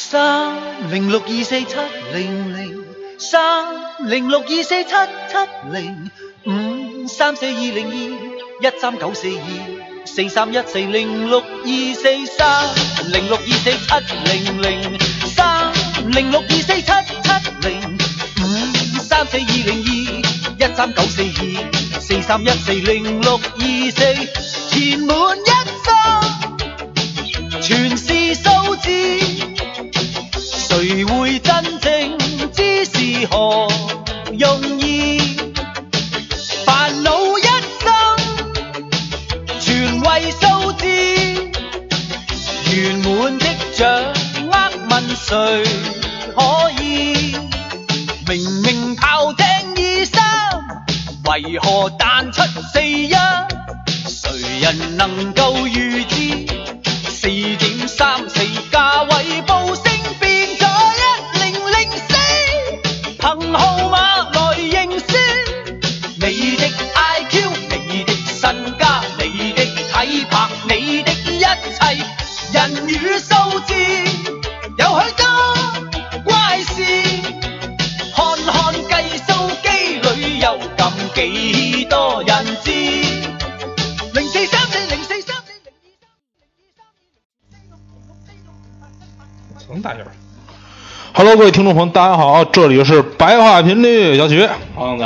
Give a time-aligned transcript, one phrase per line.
[0.00, 0.54] 三
[0.92, 1.74] 零六二四七
[2.14, 2.84] 零零
[3.18, 3.74] 三
[4.08, 5.36] 零六二四七七
[5.72, 6.10] 零
[6.46, 7.96] 五三四二零二
[8.62, 12.68] 一三九四二四三一四零六二四三
[13.10, 13.88] 零六二四七
[14.30, 15.72] 零零三
[16.12, 17.98] 零六二四七七零
[18.38, 18.42] 五
[19.02, 23.40] 三四二零二一三九四二四三一四零六二
[23.90, 24.00] 四
[24.70, 25.50] 填满一
[25.84, 25.90] 生
[27.60, 29.57] 全是数字。
[33.26, 33.68] 何
[34.38, 35.18] 容易？
[36.64, 37.42] 烦恼一
[37.80, 37.92] 生，
[39.60, 40.86] 全为数字。
[42.74, 43.86] 圆满的掌
[44.48, 44.52] 握，
[44.90, 45.64] 问谁
[46.36, 47.36] 可以？
[48.26, 48.30] 明
[48.62, 49.02] 明求
[49.34, 49.44] 听
[49.76, 50.16] 二三，
[51.24, 52.42] 为何弹出？
[89.68, 90.12] 能大点儿。
[91.12, 94.48] Hello，各位听众朋友，大家好，这里是白话频率小曲。
[94.74, 95.04] 胖子，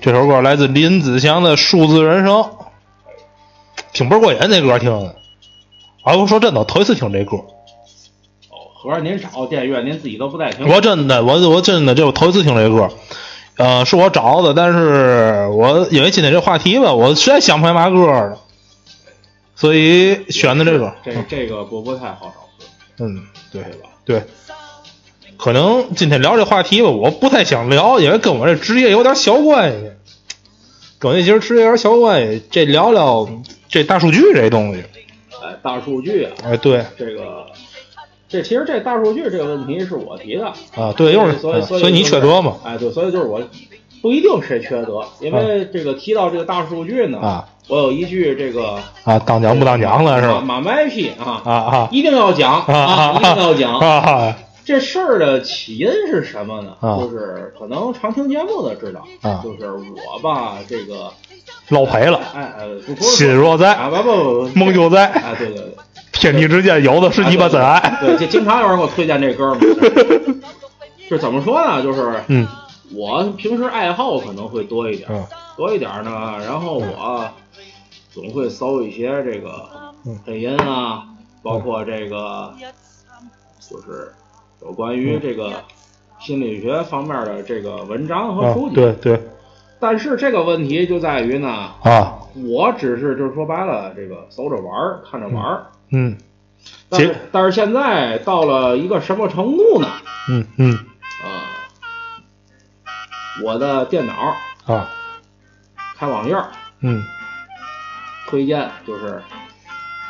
[0.00, 2.34] 这首歌来自林子祥的《数字人生》，
[3.92, 5.16] 挺倍儿过瘾，这歌听的。
[6.02, 10.68] 啊，我说真的，头一次听这歌，哦，合着您找电乐，您自己都不带听。
[10.68, 12.88] 我真的，我我真的，这我头一次听这歌。
[13.58, 18.38] 呃，是我找的，但是我因为今天这话题吧，我实在想不起来嘛歌了，
[19.54, 20.92] 所以选的这个。
[21.04, 22.32] 这这个不不太好
[22.98, 23.90] 找歌，嗯，对对吧？
[24.04, 24.24] 对，
[25.36, 29.90] 可能今天聊这话题吧，我不太想聊，因为跟我这职业有点小关系，
[30.98, 32.42] 跟我这其实职业有点小关系。
[32.50, 33.28] 这聊聊
[33.68, 34.82] 这大数据这东西，
[35.42, 36.84] 哎，大数据啊，哎，对。
[36.98, 37.46] 这个，
[38.28, 43.40] 这其实这大数据这个问题是我提的，啊，对，又是所以啊所以你缺德嘛，哎，对，所以就是我
[44.02, 50.42] 不一定谁缺德，因为这个提到这个大数据呢，啊我有一句这个啊，当讲不当讲了是吧？
[50.44, 56.74] 马马麦批啊啊啊一定要讲啊啊，一定要讲这事儿的起因是什么呢？
[56.80, 61.12] 啊就是可能常听节目的知道，啊就是我吧，这个
[61.68, 65.74] 捞赔了，哎哎，心若在啊，不不不，梦就在，啊，对对对，
[66.12, 67.98] 天地之间有的是你把真爱。
[68.00, 69.60] 对，这经常有人给我推荐这歌嘛。
[71.10, 71.82] 就怎么说呢？
[71.82, 72.46] 就是嗯
[72.94, 75.24] 我平时爱好可能会多一点，嗯。
[75.56, 77.28] 多一点呢，然后我
[78.10, 79.68] 总会搜一些这个
[80.06, 80.18] 嗯。
[80.24, 81.04] 配音啊，
[81.42, 82.54] 包括这个
[83.70, 84.12] 就是
[84.62, 85.62] 有关于这个
[86.18, 88.74] 心理学方面的这个文章和啊书籍。
[88.74, 89.20] 对对。
[89.78, 91.48] 但是这个问题就在于呢，
[91.82, 92.18] 啊。
[92.46, 95.66] 我只是就是说白了，这个搜着玩儿，看着玩儿。
[95.90, 96.16] 嗯。
[96.88, 99.88] 但是结但是现在到了一个什么程度呢？
[100.30, 100.72] 嗯嗯。
[100.74, 100.91] 啊，
[103.42, 104.88] 我的电脑啊
[105.98, 106.48] 开网页儿
[106.80, 107.02] 嗯
[108.28, 109.22] 推荐就是，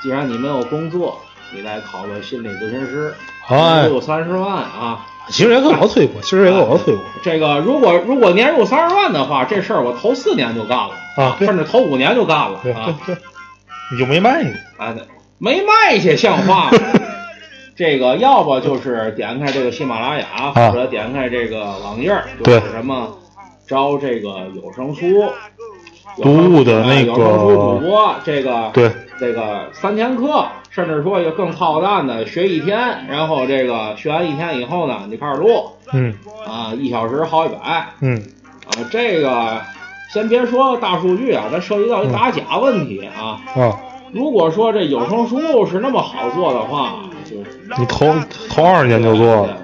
[0.03, 1.21] 既然你没有工作，
[1.53, 3.15] 你来考个心理咨询师，
[3.49, 5.06] 哎年入三十万啊！
[5.28, 7.05] 其实也跟我推过，其实也跟我推过。
[7.22, 12.94] 这个如果如果年入三十万的话，这事儿我头四年就干了啊甚至头五年就干了啊！
[13.06, 13.16] 对对，
[13.93, 14.55] 你就没卖呢。
[14.78, 14.94] 啊，
[15.38, 16.78] 没卖去，像话吗？
[17.82, 20.70] 这个要不就是点开这个喜马拉雅，啊。
[20.70, 23.09] 或者点开这个网页儿，就对是什么
[23.66, 25.25] 招这个有声书
[26.22, 28.88] 读物的那个有声书主播，这个对。
[29.19, 36.14] 这个三天课，甚至说一个更操蛋的，学一天，然后这个学完一天以后呢，你开始录嗯。
[36.47, 37.87] 啊，一小时好几百。
[38.00, 38.16] 嗯。
[38.66, 39.60] 啊，这个
[40.12, 43.43] 先别说大数据啊，咱涉及到一打假问题啊。
[43.54, 43.81] 啊，
[44.12, 46.97] 如果说这有声书是那么好做的话，
[47.32, 48.15] 就你头
[48.48, 49.56] 头二年就做了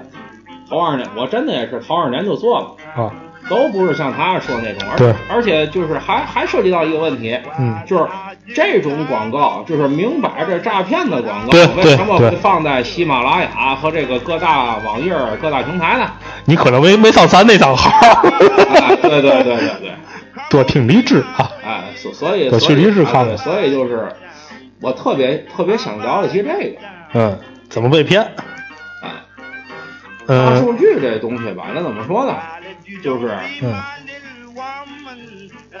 [0.69, 3.11] 头二年，我真的也是头二年就做了，啊，
[3.49, 8.05] 都不是像他说那种，而对而且就是还还涉及到一个问题，嗯就是
[8.53, 15.11] 这种广告就是明摆着诈骗的广告，对为什么对会放在喜马拉雅和这个各大网页、
[15.41, 16.11] 各大平台呢？
[16.45, 17.89] 你可能没没上咱那账号。
[17.99, 19.91] 哎，对对对对对，
[20.51, 21.49] 多听 励志啊！
[21.65, 24.07] 哎，所所以我去所以励志看看所以就是
[24.81, 26.77] 我特别特别想了解这个，
[27.13, 27.37] 嗯，
[27.69, 28.21] 怎么被骗？
[29.03, 29.09] 哎。
[30.27, 32.35] 大嗯数据这东西吧，那怎么说呢？
[33.03, 33.31] 就是
[33.61, 33.73] 嗯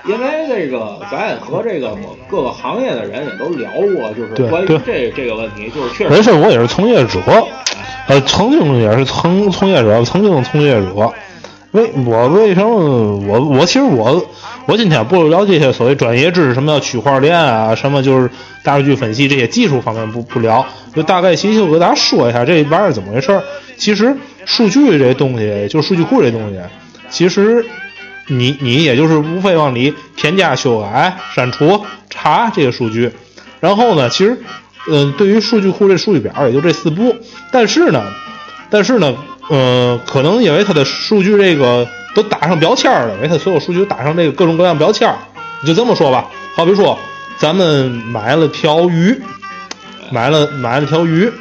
[0.05, 1.95] 因为这个，咱也和这个
[2.29, 7.19] 各个行业的人也都聊过，就是关于对这这个问题，就是确实没事，我也是从业者，
[8.07, 11.13] 呃，曾经也是从从业者，曾经从业者。
[11.71, 14.25] 为我为什么我我其实我
[14.69, 18.29] 我今天不聊这些所谓专业知识，什么叫区块链啊，什么就是
[18.61, 20.63] 大数据分析这些技术方面不不聊，
[20.93, 23.41] 就大概其实我给大家说一下这玩意儿怎么回事儿。
[23.77, 26.59] 其实数据这东西，就数据库这东西，
[27.09, 27.65] 其实
[28.27, 33.11] 你你也就是无非往里添加、修改、删除、查这些数据，
[33.59, 34.37] 然后呢，其实
[34.87, 37.15] 嗯，对于数据库这数据表也就这四步，
[37.51, 38.03] 但是呢，
[38.69, 39.15] 但是呢。
[39.51, 45.13] 嗯，可能因为它的数据这个都打上标签了，因为它所有数据都打上这个各种各样标签
[45.61, 46.97] 你就这么说吧，好比说
[47.37, 49.21] 咱们买了条鱼，
[50.11, 51.31] 买了买了条鱼，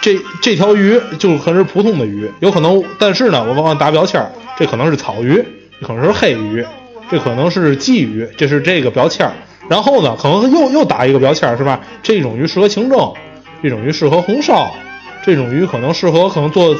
[0.00, 4.20] 这这条鱼就可能是普通的鱼，有可能，但是呢，我往往打标签
[4.58, 5.44] 这可能是草鱼，
[5.82, 6.66] 可能是黑鱼，
[7.10, 9.30] 这可能是鲫鱼，这是这个标签
[9.68, 11.80] 然后呢，可能又又打一个标签是吧？
[12.02, 13.12] 这种鱼适合清蒸，
[13.62, 14.70] 这种鱼适合红烧，
[15.24, 16.76] 这种鱼可能适合可能做。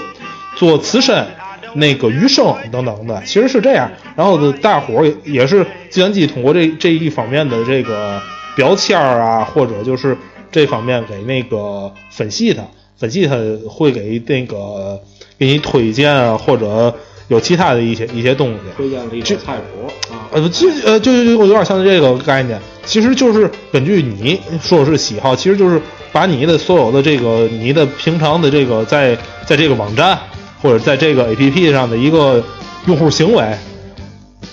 [0.56, 1.26] 做刺身，
[1.74, 3.90] 那个余生等等的，其实是这样。
[4.16, 8.20] 然后大伙儿也是计算机通过这这一方面的这个
[8.56, 10.16] 标签啊，或者就是
[10.50, 12.62] 这方面给那个分析它，
[12.96, 13.36] 分析它
[13.68, 15.00] 会给那个
[15.38, 16.94] 给你推荐啊，或者
[17.28, 18.58] 有其他的一些一些东西。
[18.76, 25.80] 推荐了一些菜谱啊，呃，就呃就就有点像这个概念，其实就是根据你说是喜好，其实就是
[26.12, 30.16] 把你的所有的这个你的平常的这个在在这个网站。
[30.64, 32.42] 或者在这个 A P P 上的一个
[32.86, 33.44] 用户行为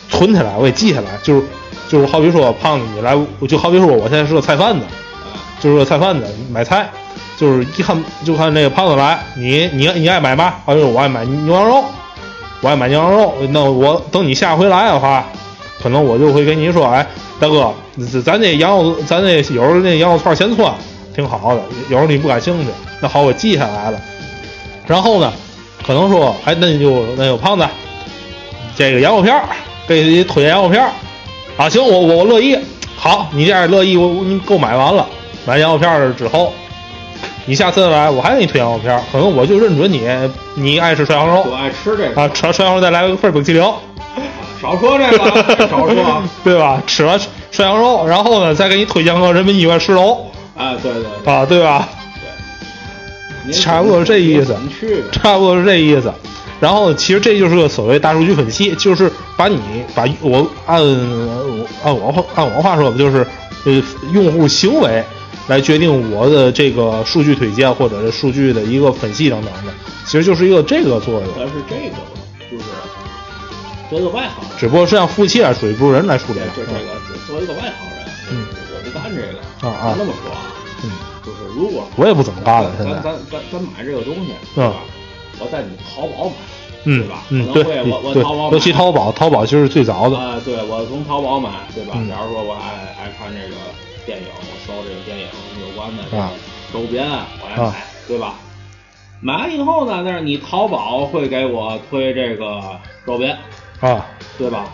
[0.09, 1.43] 存起来，我给记下来，就是
[1.87, 3.17] 就是好比说胖子你来，
[3.47, 4.85] 就好比说我现在是个菜贩子，
[5.61, 6.89] 就是个菜贩子买菜，
[7.37, 10.55] 就是一看就看那个胖子来，你你你爱买嘛？
[10.65, 11.85] 好比说我爱买牛羊肉，
[12.59, 15.25] 我爱买牛羊肉，那我等你下回来的话，
[15.81, 17.07] 可能我就会跟你说，哎，
[17.39, 17.73] 大哥，
[18.21, 20.73] 咱那羊肉，咱那有时候那羊肉串先串
[21.15, 22.69] 挺好的，有时候你不感兴趣，
[22.99, 24.01] 那好，我记下来了，
[24.85, 25.31] 然后呢？
[25.85, 27.67] 可能说，哎，那你就那有胖子，
[28.75, 29.43] 这个羊肉片儿，
[29.87, 30.89] 给你推荐羊肉片儿
[31.57, 32.57] 啊，行，我我我乐意。
[32.95, 35.05] 好，你这样乐意，我你购买完了，
[35.45, 36.53] 买羊肉片儿之后，
[37.45, 39.01] 你下次来，我还给你推羊肉片儿。
[39.11, 40.07] 可能我就认准你，
[40.55, 43.63] 你爱吃涮羊肉，我爱吃这个啊，吃完涮羊肉再来一份冰淇淋，
[44.61, 46.81] 少说这个，少说， 对吧？
[46.85, 47.19] 吃完
[47.51, 51.89] 涮羊肉，然后呢，再给你推荐个人民医院十楼，啊，对对，啊，对吧？
[53.51, 54.55] 差不多是这意思，
[55.11, 56.11] 差不多是这意思。
[56.59, 59.59] 然后其实这就是个所谓大数据分析，就是把你
[59.95, 60.79] 把我按
[61.83, 63.25] 按我话按我话说，就是
[63.65, 63.81] 呃
[64.13, 65.03] 用户行为
[65.47, 69.73] 来决定我的这个数据推荐或者是数据的一个分析等等的，
[70.05, 71.23] 其实就是一个这个作用。
[71.35, 71.95] 但是这个
[72.51, 72.63] 就是
[73.89, 76.39] 作为一个外行人，只不过是让服务器来处理，不是人来处理。
[76.55, 76.77] 就这个
[77.25, 80.37] 作为一个外行人，嗯，我不干这个啊啊，那么说啊，
[80.83, 80.91] 嗯。
[81.25, 84.75] 就是如果我也不怎么干了，咱咱咱咱买这个东西，对吧？
[85.39, 86.35] 我在你淘宝买，
[86.83, 87.23] 对吧？
[87.29, 90.17] 嗯，对，我我淘宝，尤其淘宝，淘宝其实是最早的。
[90.17, 91.93] 啊，对，我从淘宝买，对吧？
[92.09, 93.55] 假如说我爱爱看这个
[94.05, 95.25] 电影，我搜这个电影
[95.61, 96.03] 有关的
[96.73, 98.35] 周边，我爱买，对吧？
[99.19, 103.37] 买完以后呢，那是你淘宝会给我推这个周边
[103.79, 104.05] 啊，
[104.37, 104.65] 对吧？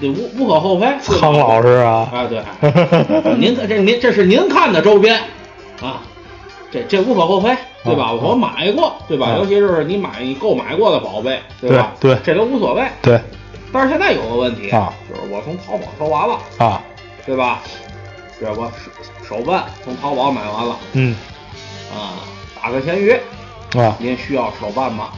[0.00, 2.42] 这无无可厚非，苍老师啊，啊对，
[3.38, 5.20] 您这您这是您看的周边
[5.82, 6.00] 啊，
[6.70, 8.12] 这这无可厚非，对吧？
[8.12, 9.34] 我买过，对吧？
[9.36, 11.92] 尤其是你买你购买过的宝贝，对吧？
[12.00, 12.84] 对，这都无所谓。
[13.02, 13.20] 对，
[13.72, 16.80] 但是现在有个问题啊，就是我从淘宝搜完了啊，
[17.26, 17.60] 对吧？
[18.40, 18.70] 这我
[19.26, 21.16] 手手办从淘宝买完了，嗯，
[21.94, 22.22] 啊，
[22.60, 23.12] 打个闲鱼
[23.76, 25.10] 啊，您需要手办吗？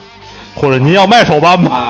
[0.55, 1.88] 或者您要卖手办吗？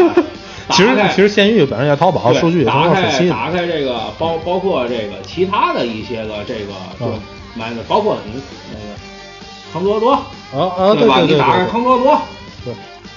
[0.71, 7.07] 其实其实县域本身在淘宝数据也打开打开这个包包括这个其他的一些个这个就
[7.55, 8.33] 买的包括你
[8.73, 8.97] 那个
[9.73, 11.21] 坑多多啊啊对吧？
[11.21, 12.21] 你打开坑多多，
[12.65, 12.73] 对，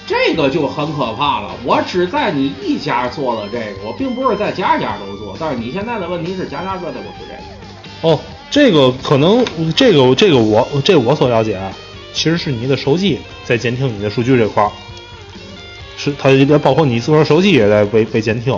[0.06, 1.50] 这个就很可怕了。
[1.64, 5.36] 我只在你一家做了这个，我并不是在家家都做。
[5.38, 8.12] 但是你现在的问题是家家做的不是这个。
[8.12, 11.72] 哦，这个可能这个这个我这我所了解啊，
[12.12, 14.70] 其实是你的手机在监听你的数据这块儿。
[15.98, 18.56] 是，它也包括你自个儿手机也在被被监听，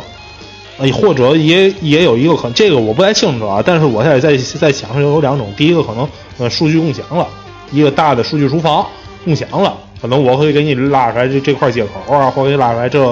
[0.78, 3.62] 呃，或者也也有一个可能，这个我不太清楚啊。
[3.64, 6.06] 但是我现在在在想是有两种，第一个可能
[6.38, 7.26] 呃数据共享了，
[7.72, 8.86] 一个大的数据厨房
[9.24, 13.02] 共享了，可能我会给你拉出来这这块接口啊，或者给你拉出来这，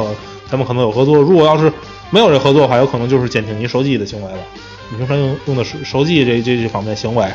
[0.51, 1.17] 咱们可能有合作。
[1.17, 1.73] 如果要是
[2.11, 4.39] 没有这合作的话，有可能就是监听你手机的行为了，
[4.91, 7.27] 你平常用用的手手机这这这方面行为，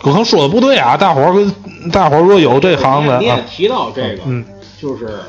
[0.00, 1.52] 可能说的不对啊，大伙儿
[1.92, 4.42] 大伙儿如果有这行的，你也提到这个，嗯，
[4.80, 5.20] 就是。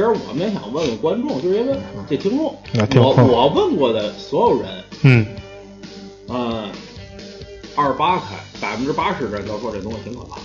[0.00, 1.76] 其实我们也想问问观众，就是因为
[2.08, 2.56] 这听众，
[2.96, 4.70] 我我问过的所有人，
[5.02, 5.26] 嗯，
[6.26, 6.64] 呃，
[7.74, 8.24] 二十八开
[8.62, 10.38] 百分之八十的人都说这东西挺可怕。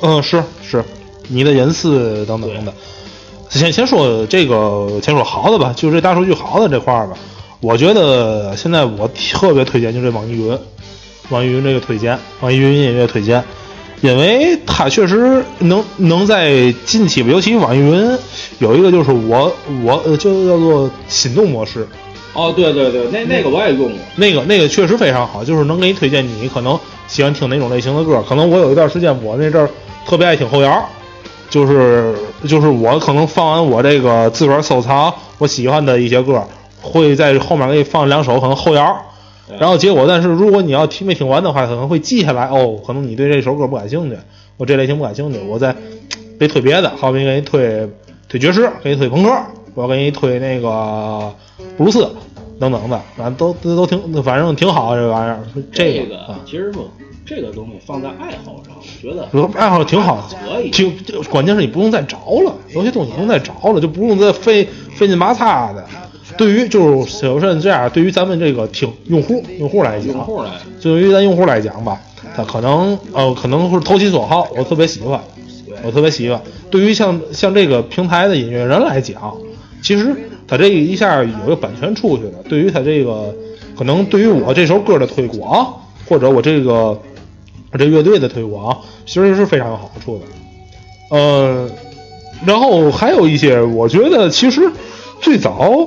[0.00, 0.84] 嗯，是是，
[1.26, 2.72] 你的隐私等等等等。
[3.50, 7.18] 先先说这个，先说好的吧，就这大数据好的这块儿吧。
[7.58, 10.56] 我觉得现在我特别推荐就这网易云，
[11.30, 13.42] 网易云这个推荐，网易云音乐推荐，
[14.04, 18.18] 因为它确实能能在近期吧，尤其网易云
[18.58, 19.50] 有一个就是我
[19.82, 21.88] 我就叫做心动模式。
[22.34, 28.22] 哦，对对对，那那个我也用过，那个那个确实非常好，就是能给你推荐你可能喜欢听哪种类型的歌。
[28.28, 29.70] 可能我有一段时间，我那阵儿
[30.06, 30.86] 特别爱听后摇，
[31.48, 32.14] 就是
[32.46, 36.46] 就是我可能放完我这个自个儿收藏我喜欢的一些歌，
[36.82, 38.94] 会在后面给你放两首可能后摇，
[39.58, 44.16] 然后结果但是如果你要听没听完的话，可能会记下来哦，可能你对这首歌不感兴趣，
[44.56, 45.74] 我这类型不感兴趣，我再
[46.38, 47.88] 得推别的，好比给你推
[48.28, 49.30] 推爵士，给你推朋克。
[49.76, 51.34] 我给你推那个
[51.76, 52.08] 布鲁斯
[52.60, 55.40] 等等的，反正都都都挺，反正挺好这玩意儿。
[55.72, 56.88] 这个其实说
[57.26, 60.70] 这个东西放在爱好上，我觉得爱好挺好，可以。
[60.70, 60.88] 就
[61.24, 65.84] 关键是你不用再找了，有些东西不用再找了，就不用再费费劲麻擦的。
[66.36, 70.50] 对于就是首先这样，对于咱们这个听用户用户来讲，用户来，
[70.80, 72.00] 对于咱用户来讲吧，
[72.36, 75.20] 他可能呃可能会投其所好，我特别喜欢，
[75.82, 76.40] 我特别喜欢。
[76.70, 79.34] 对于像像这个平台的音乐人来讲。
[79.82, 80.16] 其实
[80.48, 83.34] 他这一下有个版权出去了，对于他这个
[83.76, 85.74] 可能对于我这首歌的推广，
[86.08, 86.98] 或者我这个
[87.78, 88.74] 这乐队的推广，
[89.04, 90.24] 其实是非常有好处的。
[91.14, 91.68] 呃，
[92.46, 94.62] 然后还有一些，我觉得其实
[95.20, 95.86] 最早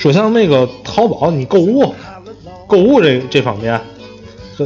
[0.00, 1.94] 说像那个淘宝，你购物
[2.66, 3.78] 购物这这方面，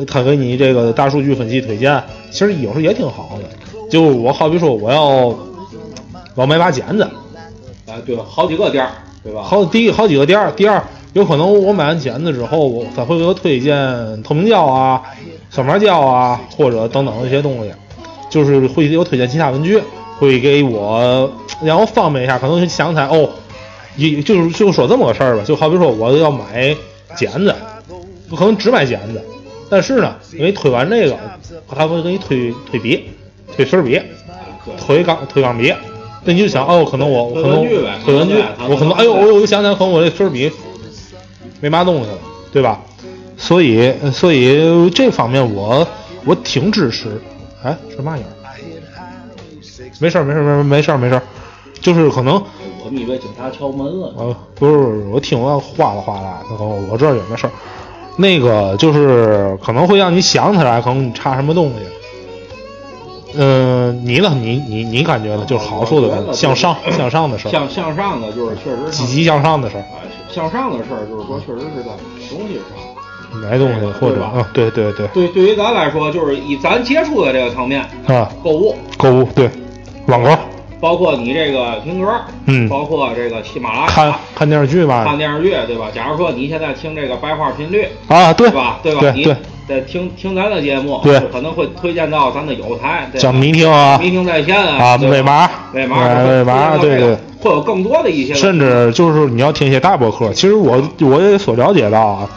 [0.07, 2.00] 他给你这个大数据分析推荐，
[2.31, 3.88] 其实有时候也挺好的。
[3.91, 5.37] 就我好比说，我要我
[6.37, 7.11] 要买把剪子。
[8.07, 8.93] 对，好几个店儿，
[9.25, 9.43] 对吧？
[9.43, 10.81] 好，第一好几个店儿，第二
[11.14, 15.03] 有可能我买完剪子之后，我他会给我推荐透明胶啊、
[15.50, 17.73] 小麻胶啊，或者等等一些东西，
[18.31, 19.83] 就是会给我推荐其他文具，
[20.21, 21.29] 会给我
[21.61, 22.38] 让我方便一下。
[22.38, 23.29] 可能想起来哦，
[23.97, 26.77] 一就是就说这么个事儿吧，就好比说我要买
[27.17, 27.55] 剪子，
[28.29, 29.23] 不可能只买剪子，
[29.71, 31.17] 但是呢，给你推完这个，
[31.69, 33.11] 他会给你推推笔、
[33.57, 34.01] 推水笔、
[34.79, 35.73] 推钢推钢笔。
[36.25, 37.67] 那你就想哦，可能我可能
[38.03, 40.51] 推文具，我可能哎呦，我我想想，可能我这粉笔
[41.61, 42.19] 没嘛东西了，
[42.53, 42.81] 对吧？
[43.37, 45.87] 所以所以这方面我
[46.25, 47.21] 我挺支持。
[47.63, 48.25] 哎，是嘛音？
[50.01, 51.23] 没事儿没事儿没事儿没事儿没事儿，
[51.81, 52.43] 就是可能
[52.85, 54.12] 我们以为警察敲门了。
[54.17, 57.50] 呃，不是，我听完哗啦哗啦，然后我这儿也没事儿。
[58.17, 61.75] 那个就是可能会让你想起来，可能你差什么东西。
[63.37, 64.31] 嗯，你呢？
[64.41, 65.45] 你你你感觉呢？
[65.47, 67.50] 就是好处的，向上 向上的事儿。
[67.50, 69.85] 向向上的，就是确实积极向上的事儿。
[70.31, 75.09] 向上的事儿，就是说确实是在买东西上，买东西或者啊，对对对。
[75.09, 79.50] 对，对于咱来说，就是以咱接触的这个层面啊，购物，购物对，
[80.07, 80.31] 网购，
[80.85, 82.12] 包括你这个听歌，
[82.45, 85.87] 嗯，包括这个喜马拉雅看看电视剧吧，看电视剧对吧？
[85.95, 88.81] 假如说你现在听这个白话频率啊，对吧？
[88.83, 89.11] 对吧？
[89.17, 89.25] 你。
[89.25, 89.35] 对。
[89.67, 100.31] 在听听咱的节目，对，可能会推荐到咱的有台，叫迷听啊，迷听在线啊，啊，尾麻，尾麻，尾麻，对对，会有更多的一些，甚至就是你要听一些大博客。
[100.35, 102.29] 其实我我也所了解到啊，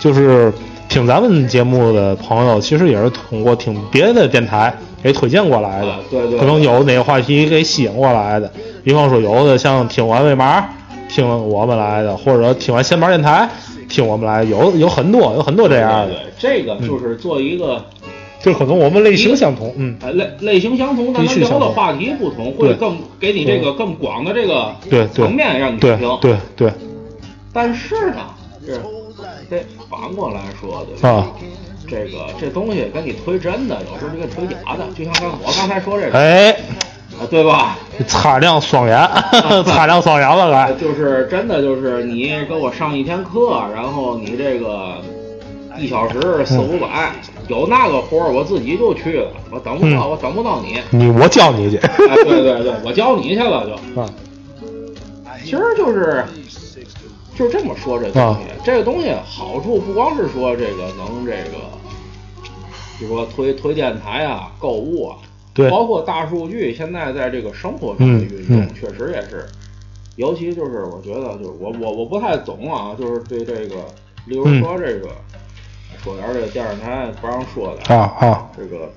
[0.00, 0.52] 就是
[0.88, 8.50] 听咱们节目的朋友，其实也是通过听别的电台给推荐过来的，对对，可能有哪个话题给吸引过来的。
[8.84, 10.68] 比方说，有的像听完尾麻
[11.08, 13.48] 听我们来的，或者听完闲板电台。
[13.88, 16.14] 听我们来，有有很多，有很多这样的。
[16.14, 17.84] 对这个就是做一个，
[18.40, 24.74] 就可能我们类型相同，嗯，类类型相同，但聊的话题不同，会更给你这个更广的这个
[25.08, 26.18] 层面让你听。
[26.22, 26.72] 对对。
[27.52, 28.16] 但是呢，
[28.66, 28.78] 这
[29.54, 31.10] 得反过来说，对吧？
[31.10, 31.26] 啊。
[31.92, 36.18] 这个这东西跟你推真的，有时候就给推假的，就像刚我刚才说这个。
[36.18, 36.56] 哎。
[37.30, 37.78] 对吧？
[38.08, 38.98] 擦亮双眼，
[39.64, 44.96] 擦亮双眼了，来就是真的，就是你给我上一天课，然后你这个
[45.78, 47.12] 一小时四五百，
[47.46, 50.80] 有那个活儿我自己就去了，我等不到，我等不到你。
[50.90, 51.78] 你我教你去。
[51.78, 53.74] 对对对，我教你去了就。
[54.00, 54.08] 啊。
[55.44, 56.24] 其实就是
[57.36, 61.58] 就这么说这东西，这个东西好处不光是说这个能这个，
[63.02, 65.18] 就说推推电台啊，购物啊。
[65.54, 69.46] 对，包括大数据，现在在这个生活中的运用，确实也是，
[70.16, 73.84] 尤其就是我觉得，就是我我我不太懂啊，就是对这个，
[74.24, 75.10] 例如说这个，
[76.02, 78.90] 说点这个电视台不让说的啊啊，这个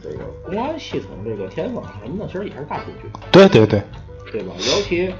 [0.00, 3.10] 这个公安系统这个天网什么的，其实也是大数据。
[3.32, 3.82] 对对对，
[4.30, 4.54] 对吧？
[4.58, 5.12] 尤其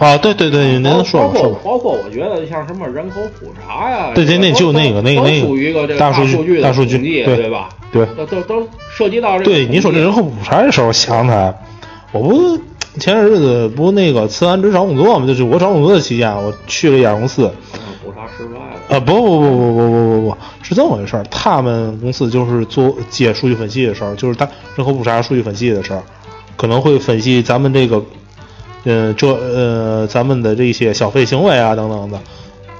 [0.00, 1.60] 啊，对对对，您说包括。
[1.62, 7.68] 包括我觉得像什么人口普查呀，对对那就那个那个那个属于一个这个大数据数据大数据，对对吧？
[7.92, 11.54] 对都都都涉及到这个对，你说这人口普查的时候，想起来，
[12.12, 12.56] 我不
[12.98, 17.52] 前些日子不那个辞完职找工作嘛，就是我找工作的期间，我去了一家公司，
[18.02, 18.96] 普查失败了。
[18.96, 21.24] 啊，不不不不不不不不，是这么回事儿。
[21.30, 26.02] 他们公司就是做接数据分析的时候，就是他人口普查数据分析的时候，
[26.56, 28.02] 可能会分析咱们这个，
[28.84, 32.18] 呃，这呃咱们的这些消费行为啊等等的，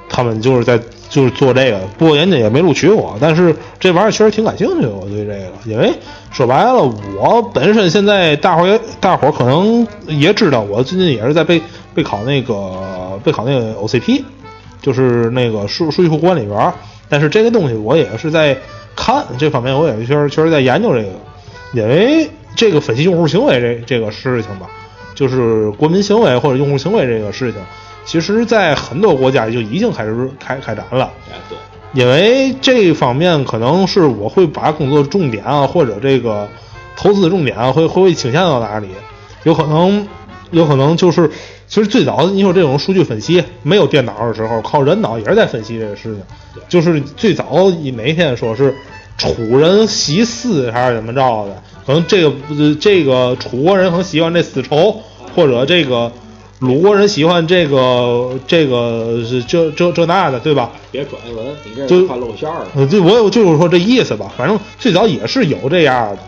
[0.08, 1.78] 他们就是在就是做这个。
[1.98, 5.92] 不过人家也没录取我，但是这玩意儿确实挺感兴趣的，我对这个，因为
[6.30, 6.82] 说白了，
[7.18, 11.60] 我本身现在大伙儿大伙儿可能也知道，我最近也是在备
[11.94, 14.22] 备考那个备考那个 OCP。
[14.82, 16.72] 就是那个数数据库管理员，
[17.06, 18.56] 但是这个东西我也是在
[18.96, 21.10] 看这方面，我也确实确实在研究这个，
[21.74, 24.70] 因为这个分析用户行为这这个事情吧，
[25.20, 27.60] 就是国民行为或者用户行为这个事情，
[28.06, 31.12] 其实在很多国家就已经开始开开展了。
[31.30, 31.58] 哎，对，
[31.92, 36.48] 因为这方面可能是我会把工作重点啊，或者这个
[36.96, 38.88] 投资重点啊，会会倾向到哪里？
[39.44, 40.08] 有可能，
[40.52, 41.30] 有可能就是，
[41.68, 46.22] 其实最早你说这种数据分析没有电脑的时候，靠人脑也是在分析这个事情。
[46.66, 48.74] 就是最早哪一天说是
[49.18, 51.62] 楚人习丝还是怎么着的？
[51.86, 52.32] 可能这个
[52.80, 55.00] 这个楚国人可能喜欢这丝绸，
[55.34, 56.10] 或者这个
[56.58, 60.70] 鲁国人喜欢这个这个是这这这那的，对吧？
[60.90, 62.66] 别转文，你这就是看露馅儿了。
[62.76, 64.30] 呃，对，我也就是说这意思吧。
[64.36, 66.18] 反正最早也是有这样的，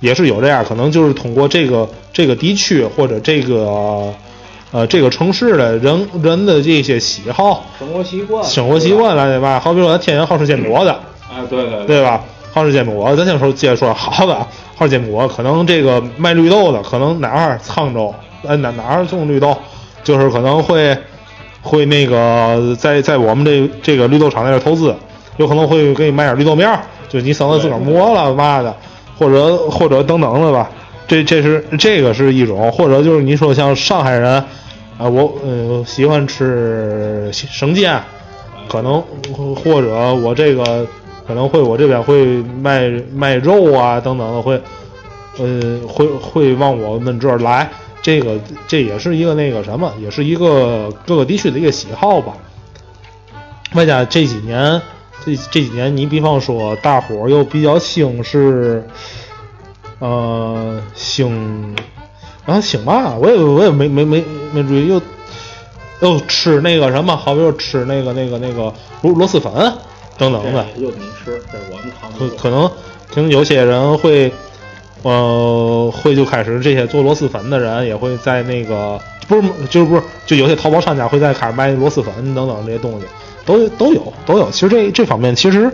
[0.00, 4.12] 也是有这样，可能就是通过这个这个地区或者这个
[4.72, 9.60] 呃这个城市的人人的这些喜好、生活习惯，生活习惯来对吧。
[9.60, 11.00] 好比说，咱天津好吃煎饼的，
[11.32, 12.20] 哎，对对对吧？
[12.52, 14.34] 好吃煎饼，咱先说接着说好的，
[14.74, 18.12] 好吃煎饼，可能这个卖绿豆的，可能哪儿沧州，
[18.46, 19.56] 哎哪哪儿种绿豆，
[20.04, 20.96] 就是可能会
[21.62, 24.94] 会那个在在我们这这个绿豆厂那边投资，
[25.36, 28.74] 有可能会给你卖点绿豆面儿，就你省得自个儿磨了嘛的，
[29.18, 30.70] 或者或者等等的吧。
[31.06, 34.44] 这这是这个是一种，或者就是你说像上海人
[34.98, 37.98] 啊，我呃喜欢吃生煎，
[38.68, 39.02] 可能
[39.56, 40.86] 或者我这个
[41.26, 44.60] 可能会我这边会卖卖肉啊等等的会，
[45.38, 47.70] 呃会会往我们这儿来，
[48.02, 52.36] 这个这也是一个那个什么，也是一个各个地区的一个喜好吧。
[53.74, 54.80] 外加这几年
[55.24, 58.86] 这这几年，你比方说大伙儿又比较兴是，
[59.98, 61.76] 呃兴，
[62.46, 65.00] 然后兴嘛，我也我也没没没没注意又。
[66.00, 69.52] 又吃那个什么，好比说吃那个那个那个螺螺蛳粉
[70.16, 72.70] 等等的，又你吃，这我们尝可可能
[73.12, 74.32] 可能有些人会，
[75.02, 83.06] 呃，会就开始这些做螺蛳粉的人也会在那个不是就是不是就有些淘宝商家会在开始卖螺蛳粉等等这些东西，
[83.44, 84.50] 都都有都有。
[84.50, 85.70] 其实这这方面其实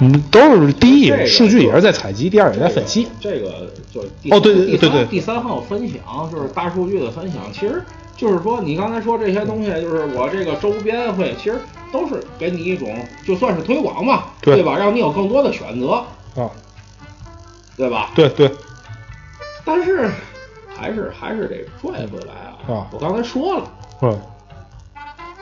[0.00, 3.06] 嗯都是第一数据也是在采集，第二也在分析。
[3.20, 7.82] 这个就是哦对对对对第三号分享就是大数据的分享，其实。
[8.18, 11.56] 就是说，你刚才说这些东西，就是我这个周边会，其实
[11.92, 12.88] 都是给你一种，
[13.26, 14.74] 就算是推广嘛，对吧？
[14.78, 16.02] 让你有更多的选择
[16.34, 16.48] 啊，
[17.76, 18.10] 对吧？
[18.14, 18.50] 对对。
[19.64, 20.10] 但是
[20.76, 22.74] 还是还是得拽回来啊！
[22.74, 23.64] 啊我刚才说了，
[24.02, 24.20] 嗯，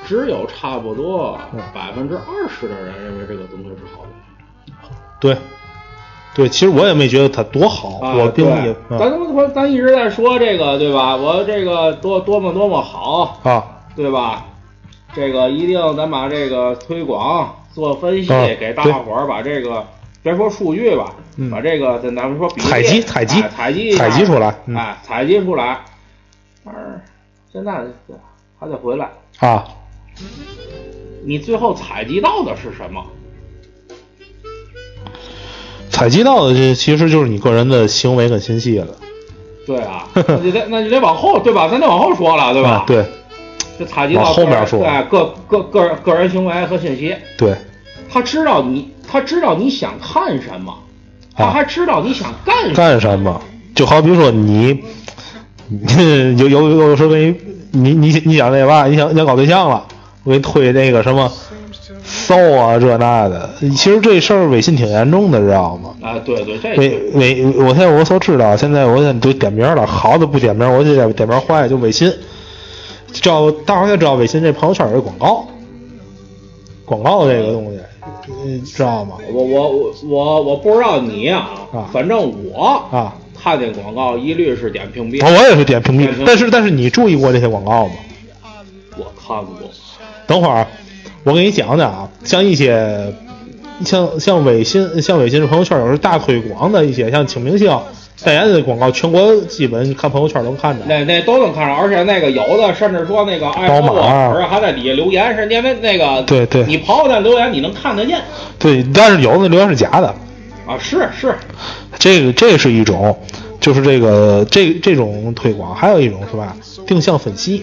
[0.06, 1.38] 只有差不多
[1.74, 4.08] 百分之二十的人认为这个东西是好的。
[5.20, 5.36] 对。
[6.36, 8.74] 对，其实我也没觉得它多好，啊、我并也。
[8.90, 11.14] 咱咱咱一直在说这个，对吧？
[11.14, 13.62] 我这个多多么多么好啊，
[13.94, 14.46] 对吧？
[15.14, 19.86] 这个一定咱把这个推广做分析，啊、给大伙儿把这个
[20.24, 25.78] 别说数据吧，嗯、把这个咱咱们说采集采集采集采集出来，嗯、哎，采集出来。
[26.64, 26.80] 但是
[27.52, 27.84] 现在
[28.58, 29.10] 还得回来
[29.40, 29.64] 啊，
[31.26, 33.04] 你最后采集到的是什么？
[35.90, 38.88] 采集到的这其实就是你个人的行为跟信息了。
[39.66, 41.68] 对啊， 那就得那就得往后对吧？
[41.68, 42.70] 咱得往后说了对吧？
[42.70, 43.04] 啊、对，
[43.78, 47.14] 就采集到后面说，对个个个人个人行为和信息。
[47.36, 47.54] 对，
[48.14, 50.72] 他知道你，他知道你想看什么，
[51.36, 52.74] 他还知道你想干什么。
[52.76, 53.40] 干什么？
[53.74, 54.84] 就好比说你，
[56.38, 57.34] 有有有时候给
[57.72, 59.84] 你你你你想那嘛，你想你想搞对象了，
[60.22, 61.28] 我给你推那个什么。
[62.04, 65.90] 骚啊，这那的，其实这事儿微信挺严重的，知道吗？
[66.00, 72.12] 啊，对对，这微微，我现在我所知道，现在我现在都点名了，好的不点名，我就点点名坏，就微信。
[73.12, 75.46] 知道大伙儿也知道，微信这朋友圈有广告，
[76.84, 77.78] 广告这个东西，
[78.44, 79.16] 你知道吗？
[79.32, 82.18] 我我我我我不知道你啊，啊反正
[82.50, 85.24] 我啊，看见广告一律是点屏蔽。
[85.24, 87.94] 我也是点屏蔽，但是但是你注意过这些广告吗？
[88.96, 89.54] 我看过。
[90.26, 90.66] 等会儿
[91.22, 93.12] 我给你讲讲啊，像一些
[93.84, 97.70] 像像微信像微信朋友圈有时大推广的一些像请明星
[98.22, 100.84] 代言的广告，全国基本看朋友圈能看着。
[100.86, 108.20] 那那都能看着，而且那个有的甚至说那个爱好我粉儿还在底下留言，是因为那个对对，你朋友在留言你能看得见。
[108.58, 110.14] 对，但是有的留言是假的。
[110.66, 111.34] 啊，是是，
[111.98, 113.18] 这个这是一种，
[113.60, 116.56] 就是这个这这种推广，还有一种是吧？
[116.86, 117.62] 定向分析，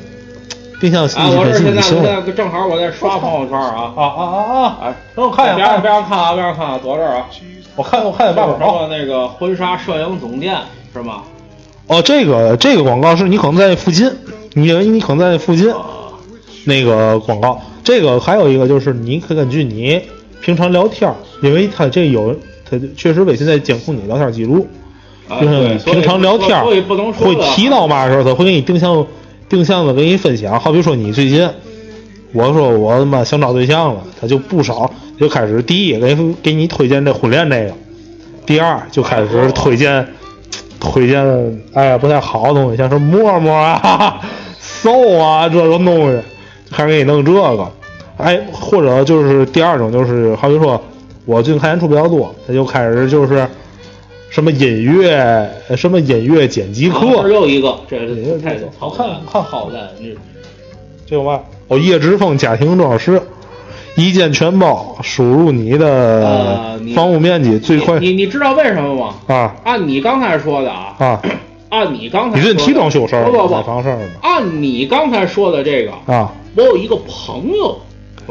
[0.80, 4.78] 定向分析啊，我这现在现在正好我在刷朋友圈啊啊啊啊啊！
[4.84, 7.26] 哎，等我看一下，别让别让看啊，别让看啊，躲这儿啊！
[7.76, 10.58] 我看我看见爸爸说那个婚纱摄影总店
[10.94, 11.24] 是吗？
[11.88, 14.12] 哦，这个这个广告是你可能在附近，
[14.54, 15.74] 你你可能在附近
[16.66, 17.62] 那个广告。
[17.84, 20.02] 这个还有一个就是你可根据你
[20.42, 22.36] 平常聊天，因为他这有。
[22.74, 24.66] 他确实微信在监控你聊天记录，
[25.42, 29.06] 就是平常聊天会提到嘛的时候，他会给你定向
[29.50, 30.58] 定向的给你分享。
[30.58, 31.50] 好比说你最近，
[32.32, 34.90] 我说我他妈想找对象了，他就不少
[35.22, 37.74] 就开始第一给给你推荐这婚恋这个，
[38.46, 40.06] 第二就开始推荐
[40.80, 44.20] 推荐哎呀不太好的东西，像什么陌陌啊、
[44.60, 46.20] 搜啊这种东西，
[46.72, 47.72] 开始给你弄这个。
[48.18, 50.82] 哎，或者就是第二种就是好比说。
[51.24, 53.48] 我最近看演出比较多，他就开始就是
[54.32, 60.18] 什么音乐，什么音乐剪辑课，又一个，这是太好看，看好的，这
[61.06, 63.22] 这个嘛，哦，叶之峰家庭装饰，
[64.02, 68.00] 一键全包，输入你的房屋面积最快。
[68.00, 69.14] 你你知道为什么吗？
[69.28, 71.22] 啊，按你刚才说的啊，啊，
[71.70, 77.78] 按你刚才你这提装修事儿，不不不，买房事儿按你刚才说的这个啊，我有一个朋友。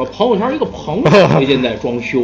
[0.00, 1.02] 我朋友圈一个朋友
[1.36, 2.20] 最近在装修，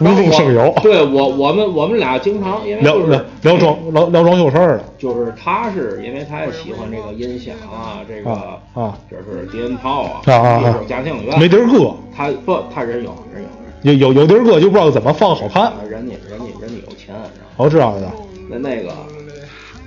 [0.00, 0.74] 无中生有。
[0.82, 4.84] 对我，我们我们俩经常因为聊聊聊装聊聊装修事儿的。
[4.98, 8.32] 就是他是因为他也喜欢这个音响啊，这个
[8.74, 11.94] 啊，这是低音炮啊，啊啊，家庭院没地儿搁。
[12.16, 13.44] 他不，他人有人
[13.82, 15.72] 有有有地儿搁，就不知道怎么放好看。
[15.88, 17.14] 人家人家人家有钱，
[17.56, 18.10] 我知道的。
[18.48, 18.90] 那那个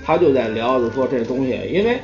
[0.06, 2.00] 他就在聊，就说这东西，因为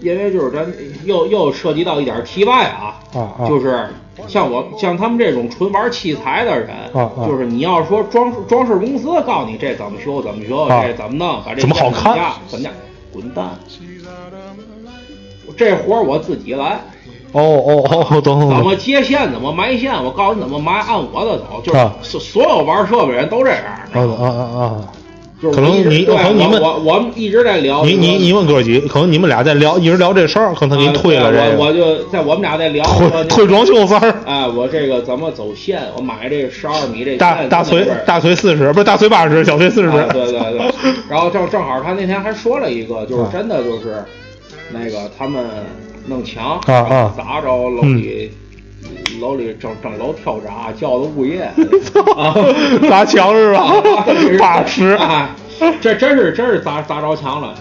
[0.00, 0.66] 因为就是咱
[1.04, 3.86] 又又涉及到一点题外啊，啊，就是。
[4.28, 12.16] 像我像他们这种纯玩器材的人，啊啊，就是你要说装装饰公司告诉你这怎么修怎么修，这怎么弄，把这怎么好看，
[12.48, 12.72] 怎么样，
[13.12, 13.50] 滚蛋！
[15.56, 16.80] 这活儿我自己来。
[17.32, 18.40] 哦哦哦，懂。
[18.48, 21.60] 怎么接线，怎么埋线，我告诉你怎么埋，按我的走。
[21.62, 23.64] 就是所所有玩设备人都这样。
[23.92, 24.92] 啊啊啊啊！
[25.42, 31.56] 可能你可能你们我我们一直在聊你你你问哥几可能你们俩在聊一直聊这事儿，可能他给你推了这个。
[31.58, 34.14] 我我就在我们俩在聊推推装修事儿。
[34.26, 35.80] 哎，我这个怎么走线？
[35.96, 39.90] 我买这十二米这大大锤大锤四十，不是大锤八十，小锤四十。
[40.12, 40.60] 对对对。
[41.08, 44.04] 然后正正好他那天还说了一个，就是真的就是
[44.72, 45.42] 那个他们
[46.06, 48.30] 弄墙啊啊，砸着楼里
[49.20, 51.42] 楼里整整楼跳闸，叫的物业
[52.16, 52.34] 啊
[52.88, 53.72] 砸墙是吧？
[54.38, 54.98] 八十。
[55.80, 57.54] 这真是真是砸砸着墙了，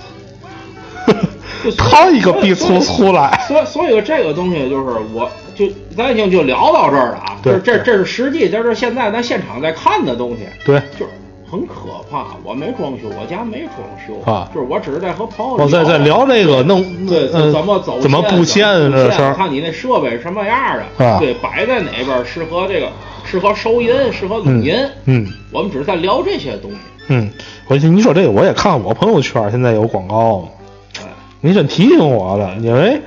[1.77, 3.43] 掏一个逼出出来。
[3.47, 7.37] 所所以这个东西就是，我就咱已经就聊到这儿了啊。
[7.43, 10.47] 对，这这是实际，这是现在咱现场在看的东西。
[10.63, 11.11] 对，就是
[11.49, 12.27] 很可怕。
[12.43, 15.55] 我没装修，我家没装修啊，就是我只是在和朋友。
[15.55, 22.89] 我在在聊这个弄对怎么走怎么布线这事儿，看你那设备什么样的，对，摆在哪边适合这个
[23.25, 24.75] 适合收音，适合录音。
[25.05, 26.77] 嗯，我们只是在聊这些东西。
[27.07, 27.31] 嗯。
[27.67, 30.49] 我你说这个我也看我朋友圈现在有广告，
[31.39, 32.99] 你真提醒我了，因为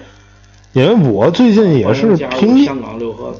[0.72, 3.34] 因为我最近也是凭香港六合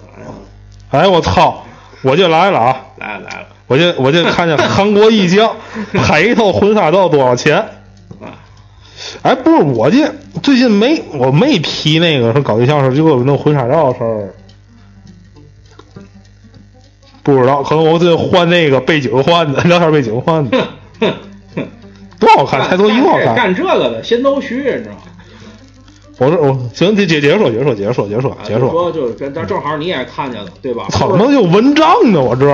[0.91, 1.63] 彩，哎我操，
[2.03, 5.57] 我就来了啊，来了来了，我就我就 看见韩国一将
[5.95, 7.65] 拍一套婚纱照多少钱？
[9.23, 14.35] 哎不是我这最近没我没提那个说搞对象时候就给我弄婚纱照的事儿，
[17.23, 20.59] 不知道可能我最近换那个背景换的聊天背景换的。
[22.21, 23.35] 多好看，太多衣服好看。
[23.35, 24.99] 干这个的心都虚，你知道吗？
[26.19, 28.71] 我说我行，接接接着说，接着说，接着说，接着说，接着说。
[28.71, 30.87] 说就是跟咱正好你也看见了，对吧？
[30.91, 32.23] 操，怎么有蚊帐呢？
[32.23, 32.47] 我这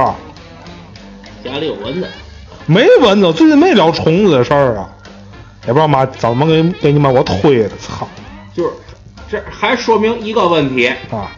[1.44, 2.08] 家里有蚊子？
[2.66, 4.88] 没蚊子，最近没聊虫子的事儿啊。
[5.66, 8.08] 也不知道妈怎么给给你妈我推的，操！
[8.56, 8.70] 就是
[9.30, 11.30] 这还说明一个问题啊，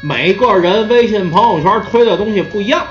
[0.00, 2.82] 每个人微信朋友圈推的东西不一样。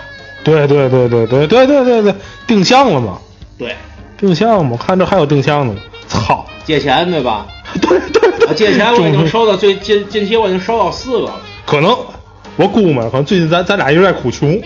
[0.43, 3.17] 对对对对对对对对对，定向了嘛？
[3.57, 3.75] 对。
[4.17, 4.75] 定向我？
[4.75, 5.73] 看这还有定向呢。
[6.07, 7.47] 操，借钱对吧？
[7.81, 11.41] 对对对，借钱我已经收到最近近期我已经收到四个了。
[11.65, 11.97] 可能
[12.57, 14.61] 我估摸，可能最近咱咱俩一直在哭穷，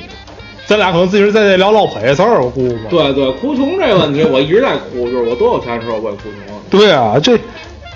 [0.67, 2.43] 咱俩可能一直在这聊老赔事儿。
[2.43, 2.89] 我估摸。
[2.89, 6.59] 对对，哭穷这个问题我一直在哭，就是我多有钱的时候我也哭穷。
[6.69, 7.37] 对啊，这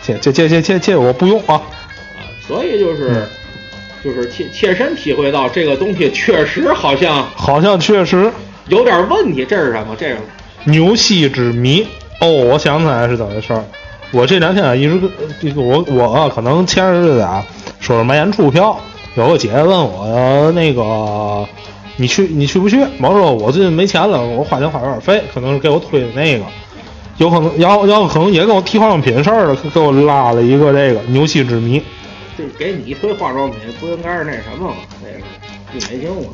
[0.02, 1.56] 这这这这这这我不用啊。
[1.56, 1.62] 啊，
[2.48, 3.28] 所以就是
[4.04, 8.32] 就是切切身体会到这个东西确实好像好像确实
[8.68, 9.46] 有点问题。
[9.46, 9.96] 这是什么？
[10.00, 10.18] 这是
[10.64, 11.86] 牛膝之谜。
[12.22, 13.64] 哦，我想起来是怎么回事儿。
[14.12, 15.00] 我这两天啊，一直
[15.42, 17.44] 这个我我啊，可能前日子啊，
[17.80, 18.80] 说是买演出票，
[19.16, 21.48] 有个姐姐问我那个
[22.02, 22.84] 你去你去不去？
[22.98, 26.44] 毛说我最近没钱了，我花钱花有点费，可能是给我推的那个，
[27.18, 31.80] 有可能然后然后可能也跟我提化妆品事儿了，给我拉了一个这个牛气之谜。
[32.36, 34.76] 这给你推化妆品不应该是那什么吗？
[35.04, 35.24] 那个
[35.74, 36.30] 郁美净吗？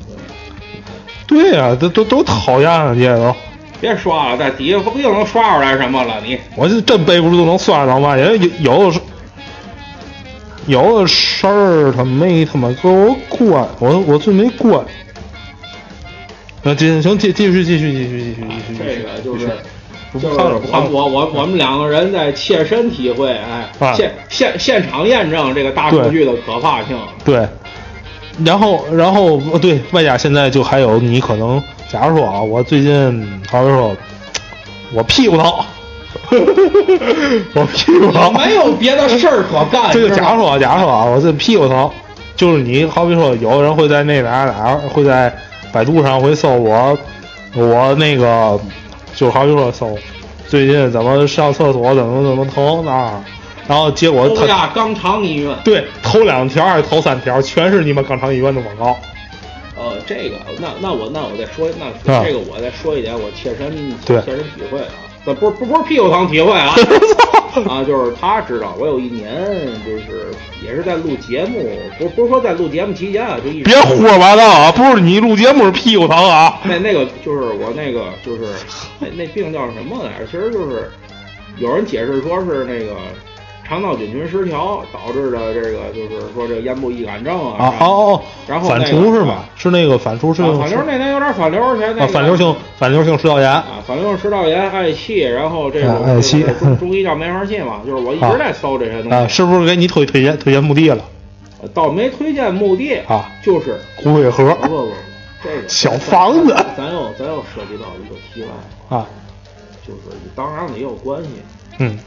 [1.27, 3.35] 对呀、都都都讨厌啊，这都。
[3.81, 6.15] 别刷了，在底下不定能刷出来什么了。
[6.25, 8.17] 你我就真背不住，能刷到嘛？
[8.17, 8.99] 因为有有的是
[10.67, 14.81] 有的事儿他没他妈给我关，我我最没关。
[16.67, 18.35] 那继行继继续继续继续继续
[18.67, 18.83] 继续。
[18.83, 19.49] 这个就是
[20.11, 26.97] 不就是我我我我们两个人在切身体会，哎，啊现现现场验证这个大数据的可怕性。
[27.23, 27.47] 对，
[28.43, 33.95] 然后然后呃对外加现在就还有你可能，假如说啊，我最近好比说，
[34.93, 35.53] 我屁股疼，
[37.53, 39.91] 我屁股疼，没有别的事儿可干。
[39.93, 41.89] 这个知道吗假如说啊，假如说啊，我这屁股疼，
[42.35, 45.33] 就是你好比说，有人会在那哪儿哪会在
[45.77, 46.97] 百度上会搜我，
[47.53, 48.59] 我那个
[49.13, 49.95] 就好比说搜
[50.47, 53.23] 最近怎么上厕所怎么怎么疼啊，
[53.67, 55.55] 然后结果他欧亚肛肠医院。
[55.63, 58.97] 对头两条还是头三条全是你们肛肠医院的广告，
[59.75, 62.23] 呃，这个，那那我那我再说，那啊。
[62.25, 64.19] 这个我再说一点，我切身对。
[64.21, 66.73] 切身体会啊，这不是不不是屁股疼体会啊，
[67.67, 69.45] 啊，就是他知道我有一年
[69.85, 70.31] 就是
[70.63, 74.71] 也是在录节目，不不是说在录节目期间啊，就一直别胡说八道啊！
[74.71, 76.59] 不是你录节目是屁股疼啊！
[76.63, 78.53] 那那个就是我那个就是
[78.99, 80.25] 那那病叫什么来着？
[80.25, 80.91] 其实就是
[81.57, 82.95] 有人解释说是那个
[83.67, 87.65] 肠道菌群失调导致的这个，就是说这个咽部易感症啊。
[87.65, 89.43] 啊哦哦，然后那个刍是吗？
[89.55, 101.03] 是那个反刍是啊，反流那天有点反流，前那反流性反流性食道炎啊，反流性食道炎、嗳气，然后这种啊嗳气这个中中医叫梅花气嘛，就是我一直在搜这些东西啊，西，是不是给你推推荐推荐墓地了
[101.73, 103.29] 倒没推荐墓地，啊？
[103.43, 104.91] 就是骨灰盒不不不，
[105.43, 109.05] 这个小房子咱咱又咱又涉及到一个题外，啊，
[109.85, 109.99] 就是
[110.35, 111.29] 当然了也有关系，
[111.79, 111.97] 嗯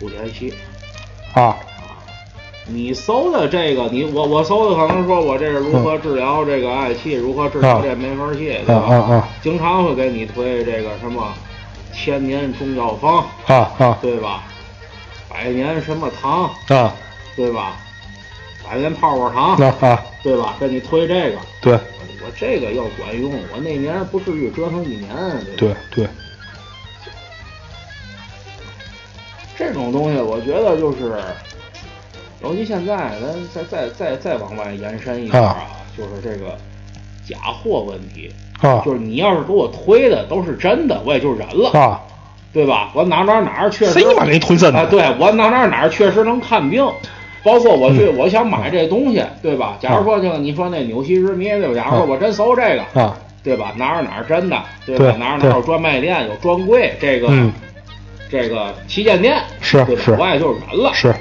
[0.00, 0.54] 莆田系。
[1.34, 1.56] 啊
[2.68, 8.82] 你搜的这个，你我我搜的可能说我这是如何治疗这个嗳气，如何治疗这梅花气，啊对吧？
[8.88, 11.32] 啊啊经常会给你推这个什么
[11.92, 14.42] 千年中药方，啊啊对吧？
[15.28, 16.92] 百年什么糖，啊
[17.36, 17.76] 对吧？
[18.68, 20.04] 百年泡泡糖，啊啊！
[20.24, 20.56] 对吧？
[20.58, 25.08] 给你推这个，对我这个要管用，我那年不至于折腾一年，
[25.56, 25.76] 对吧？
[25.94, 26.08] 对
[29.58, 31.14] 这种东西，我觉得就是，
[32.42, 35.56] 尤其现在，咱再再再再往外延伸一点啊，
[35.96, 36.56] 就是这个
[37.28, 38.30] 假货问题。
[38.60, 42.00] 啊就是你要是给我推的都是真的，我也就忍了，啊！
[42.54, 42.90] 对吧？
[42.94, 46.82] 我哪哪哪儿确实谁他妈给你推真的啊，对我哪哪哪儿确实能看病，
[47.42, 49.76] 包括我去，我想买这东西，对吧？
[49.78, 51.74] 假如说就你说那纽西之谜，对吧？
[51.74, 52.62] 假如说我真搜这
[52.94, 53.14] 个，啊
[53.44, 53.74] 对吧？
[53.76, 55.04] 哪儿哪儿真的，对吧？
[55.04, 57.52] 对哪儿哪儿有专卖店，有专柜，这个、嗯
[58.30, 60.92] 这个旗舰店，对是是我也就忍了。
[60.94, 61.14] 是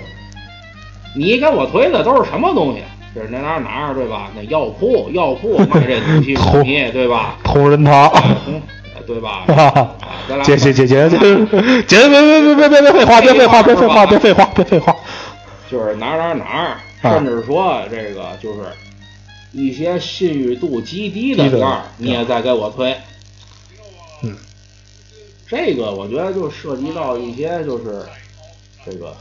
[1.15, 2.81] 你给我推的都是什么东西？
[3.15, 4.29] 就是哪哪儿哪儿，对吧？
[4.35, 7.37] 那药铺，药铺 卖这东西之谜，对吧？
[7.43, 8.11] 同仁堂。
[8.47, 8.61] 嗯，
[9.07, 9.43] 对吧？
[9.47, 9.95] 啊
[10.27, 14.93] 咱俩姐姐姐姐姐姐，别别别别别别废话，别废话，别废话，别废话，别废话。
[15.71, 16.67] 就是哪儿哪儿哪儿，
[17.03, 18.59] 啊甚至说这个就是
[19.53, 22.93] 一些信誉度极低的店儿，你也在给我推。
[25.55, 28.03] 嗯，这个我觉得就涉及到一些就是
[28.85, 29.15] 这个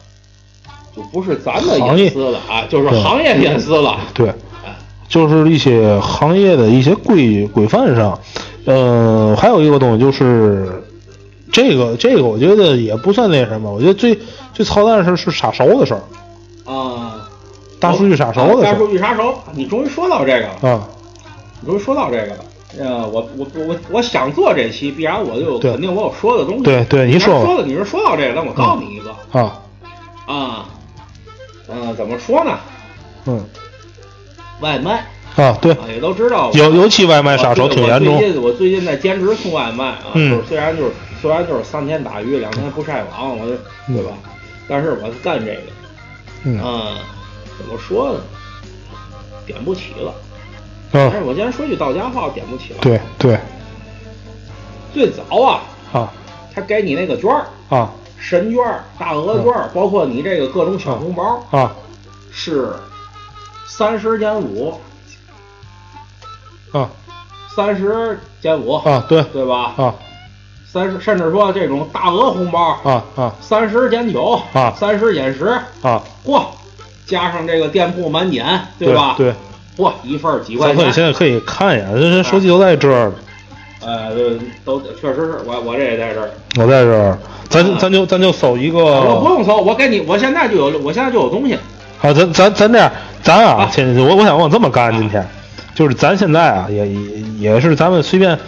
[0.94, 3.98] 就不是咱的隐私了啊，就是行业隐私了。
[4.12, 4.28] 对，
[4.64, 4.74] 哎
[5.08, 8.18] 就是一些行业的一些规规范上，
[8.64, 10.82] 呃，还有一个东西就是
[11.52, 14.18] 这个这个，我觉得也不算那什么，我觉得最
[14.52, 16.02] 最操蛋的事是杀熟的事儿，
[16.72, 17.28] 啊，
[17.78, 20.88] 大数据杀熟的事啊大数据杀熟，你终于说到这个了，啊，
[21.60, 22.44] 你终于说到这个了。
[22.78, 26.62] 呃，我我我我想做这期，必然我就肯定我有说的东西。
[26.64, 29.62] 对对你你说说的，你是说到这个，那我告诉你一个，啊，
[30.26, 30.68] 啊，
[31.68, 32.58] 嗯、怎么说呢？
[33.26, 33.44] 嗯
[34.60, 35.06] 外卖
[35.36, 36.50] 啊，对，啊，也都知道。
[36.54, 43.56] 尤尤其外卖杀手挺严重我最近我最近在兼职送外卖啊，嗯就是虽然就是虽然就是三天打鱼两天不晒网，我就
[43.86, 44.12] 对吧？
[44.68, 45.60] 但是我干这个，
[46.44, 46.96] 嗯嗯，
[47.58, 48.20] 怎么说呢？
[49.46, 50.14] 点不起了。
[50.96, 53.36] 但是嗯，我既然说句到家话，我点不起了。，对对。
[54.92, 56.12] 最早啊，啊。
[56.54, 57.90] 他给你那个券儿，啊。
[58.16, 61.74] 神券儿、大额券儿，包括你这个各种小红包，啊。
[62.30, 62.72] 是
[63.66, 64.80] 三十减五，
[66.70, 66.88] 啊。
[67.56, 69.20] 三十减五，啊，对。
[69.24, 69.74] 对吧？
[69.76, 69.94] 啊。
[70.64, 73.34] 三十，甚至说这种大额红包，啊啊。
[73.40, 74.72] 三十减九，啊。
[74.78, 75.46] 三十减十，
[75.82, 76.44] 啊，嚯，
[77.04, 79.14] 加上这个店铺满减，对吧？
[79.18, 79.34] 对，
[79.76, 83.12] 嚯，一份儿几块咱可以钱，现在可以看一眼，这这手机都在这儿，
[83.84, 84.10] 呃，
[84.64, 91.58] 都确实是我我这也在这儿，我在这儿，咱咱就咱就搜一个，我不用搜，我给你，我现在就有，我现在就有东西，
[91.98, 95.26] 好，咱咱咱这样，咱啊啊，现我我想我这么干，今天
[95.74, 98.38] 就是咱现在啊，也也也是咱们随便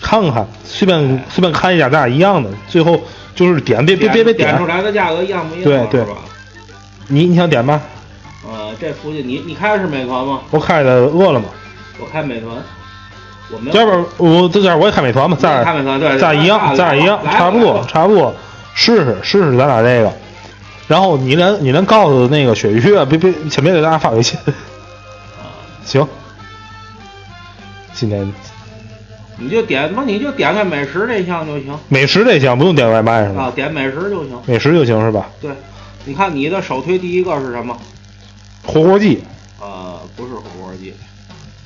[0.00, 3.00] 看看，随便随便看一家，咱俩一样的，最后
[3.34, 5.64] 就是点，别别别别点点出来的价格一样不一样？
[5.64, 6.00] 对对。
[6.02, 6.18] 吧？
[7.08, 7.80] 你你想点吧？
[8.80, 10.40] 呃，这附近你你开的是美团吗？
[10.50, 11.46] 我开的饿了么，
[11.98, 12.56] 我开美团，
[13.50, 13.72] 我没有。
[13.72, 18.34] 这边我这边我也开美团嘛，咱俩开美团对咱俩一样，咱俩一样，差不多差不多，
[18.74, 20.12] 试试试试咱俩这个。
[20.88, 24.38] 然后你连你连告诉那个雪玉啊，别别先别给大家发微信，
[25.84, 26.06] 行。
[27.92, 28.30] 今天
[29.38, 34.38] 你就点吧，你就点开美食这项就行美食这项不用点外卖是吧啊，点美食就行。
[34.46, 35.28] 美食就行是吧？
[35.40, 35.50] 对，
[36.04, 37.76] 你看你的首推第一个是什么？
[38.66, 39.22] 火锅鸡，
[39.60, 40.92] 呃，不是火锅鸡，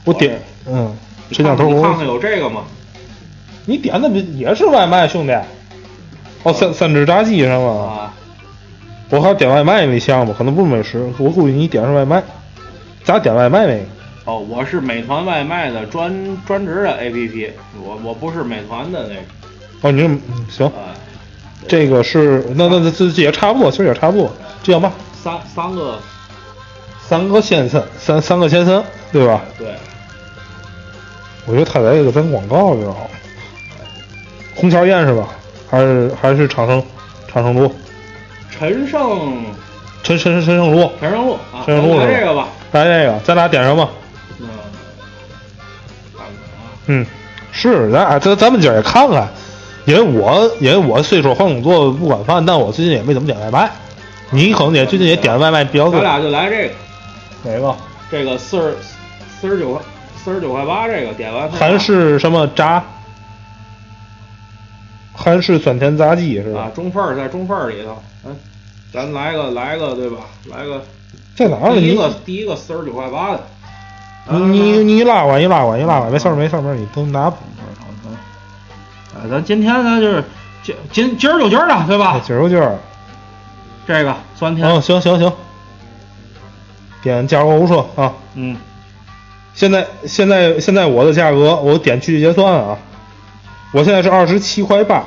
[0.04, 0.94] 我点嗯，
[1.32, 2.62] 摄像头火锅看你看看有这个吗？
[3.66, 5.32] 你点的不也是外卖兄弟？
[6.42, 7.68] 哦，三三只炸鸡是吗？
[7.68, 8.14] 啊，
[9.10, 12.22] 我还点外卖那项目，可能不是美食，我估计你点是外卖。
[13.02, 13.82] 咋点外卖那个？
[14.26, 16.12] 哦，我是美团外卖的专
[16.46, 17.50] 专职的 APP，
[17.82, 19.20] 我我不是美团的那个，
[19.82, 20.92] 哦，你这嗯行，啊，
[21.66, 24.30] 这个是那那那这这也差不多，其实也差不多。
[24.62, 25.98] 这样吧，三三个，
[27.10, 29.40] 三个先生，三三个先生，对吧？
[29.58, 29.74] 对，
[31.44, 32.98] 我觉得他在这个咱广告，知道吗？
[34.54, 35.26] 红桥宴是吧？
[35.68, 36.80] 还是还是长生
[37.26, 37.74] 长生路？
[38.48, 39.44] 陈胜
[40.04, 43.90] 陈陈陈陈胜路，陈胜路啊，陈胜路来这个吧，来这个，咱俩点什么？
[46.86, 47.04] 嗯，
[47.50, 49.28] 是，咱咱咱们今儿也看看，
[49.84, 53.68] 因为我因为我虽说换工作不管饭，但我最近也没怎么点外卖。
[54.30, 56.02] 你可能也最近也点外卖比较多咱。
[56.02, 56.74] 俩就来这个，
[57.44, 57.76] 哪个？
[58.10, 58.76] 这个四十
[59.40, 59.80] 四十九块
[60.22, 62.82] 四十九块八，这个点完韩式什么炸？
[65.14, 66.62] 韩式酸甜炸鸡是吧？
[66.62, 68.34] 啊，中份儿在中份儿里头，嗯，
[68.92, 70.16] 咱来个来个对吧？
[70.46, 70.82] 来个
[71.36, 73.40] 在哪儿第一个第一个四十九块八的，
[74.28, 77.20] 你你你拉过来，你拉过来，你拉过来，没事儿没事儿没事儿，你都拿。
[77.22, 77.34] 啊，
[79.28, 80.24] 咱今天呢就是
[80.62, 82.20] 今今今儿就今儿的，对吧？
[82.24, 82.78] 今儿就今儿。
[83.86, 85.32] 这个酸甜，嗯，行行行。
[87.02, 88.12] 点加购物车啊！
[88.34, 88.56] 嗯，
[89.54, 92.78] 现在现在现在我的价格，我点去结算啊。
[93.72, 95.04] 我现在是二十七块八，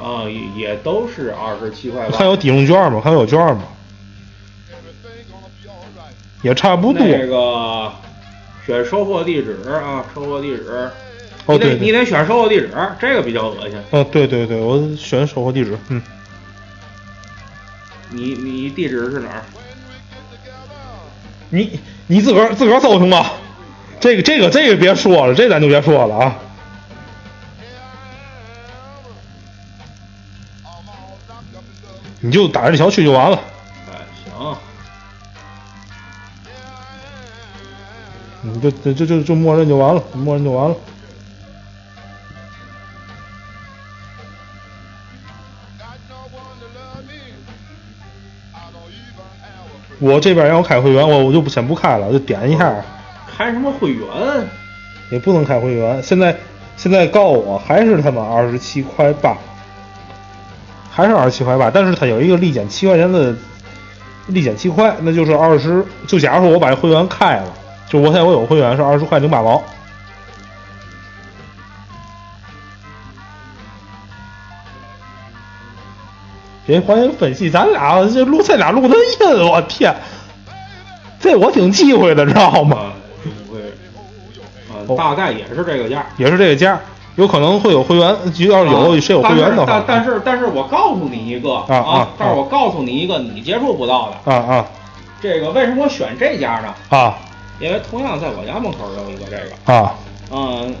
[0.00, 2.16] 啊，也也都是二十七块八。
[2.16, 3.00] 看有抵用券吗？
[3.04, 3.64] 看有券吗？
[6.42, 7.02] 也差不多。
[7.06, 7.92] 那个
[8.66, 10.90] 选收货地址啊，收货地址。
[11.46, 13.78] 哦，对，你得选收货地址，这个比较恶心。
[13.90, 16.00] 哦，对对对，我选收货地址，嗯，
[18.14, 19.42] 你你地址是哪儿？
[21.50, 23.26] 你你自个儿自个儿搜行吗？
[24.00, 26.36] 这个这个这个别说了，这咱就别说了啊。
[32.20, 33.38] 你就打这小区就完了，
[33.92, 34.56] 哎，行，
[38.42, 40.76] 你就就就就就默认就完了，默认就完了。
[49.98, 52.74] 我这边让我开会员，我我就不先不开了，就点一下，
[53.36, 54.06] 开什么会员？
[55.10, 56.02] 也不能开会员。
[56.02, 56.36] 现在
[56.76, 59.36] 现在告我还是他妈二十七块八，
[60.90, 63.34] 还是二十七块八，但是它有一个立减七块钱的
[64.26, 65.84] 立减七块，那就是二十。
[66.06, 67.46] 就假如说我把这会员开了，
[67.88, 69.62] 就我现在我有会员是二十块零八毛。
[76.66, 79.94] 别欢迎分析，咱俩这录这俩录的音，我天，
[81.20, 82.76] 这我挺忌讳的，知道吗？
[82.78, 83.60] 啊，不会，
[84.86, 86.06] 哦啊，大概也是这个价。
[86.16, 86.80] 也是这个价，
[87.16, 88.08] 有可能会有会员，
[88.48, 94.66] 要是有谁有会员的话啊但但但是但是我告诉你一个啊啊但是我告诉你一个你接触不到的，啊啊
[95.20, 96.74] 这个为什么我选这家呢？
[96.96, 97.18] 啊
[97.60, 99.94] 因为同样在我家门口有一个这个，啊！
[100.32, 100.74] 嗯，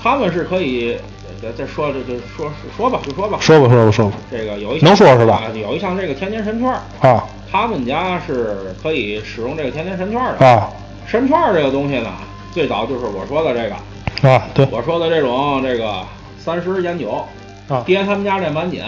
[0.00, 0.96] 他们是可以，
[1.42, 3.38] 再再说这这说说吧，就说吧。
[3.40, 6.68] 说吧说吧说吧这个有一项能说是吧啊有一项这个天天神券，
[7.00, 10.46] 啊他们家是可以使用这个天天神券的。
[10.46, 10.68] 啊
[11.06, 12.10] 神券这个东西呢，
[12.52, 14.42] 最早就是我说的这个，啊！
[14.52, 16.04] 对我说的这种这个
[16.36, 17.24] 三十减九，
[17.68, 18.84] 啊爹他们家这满减，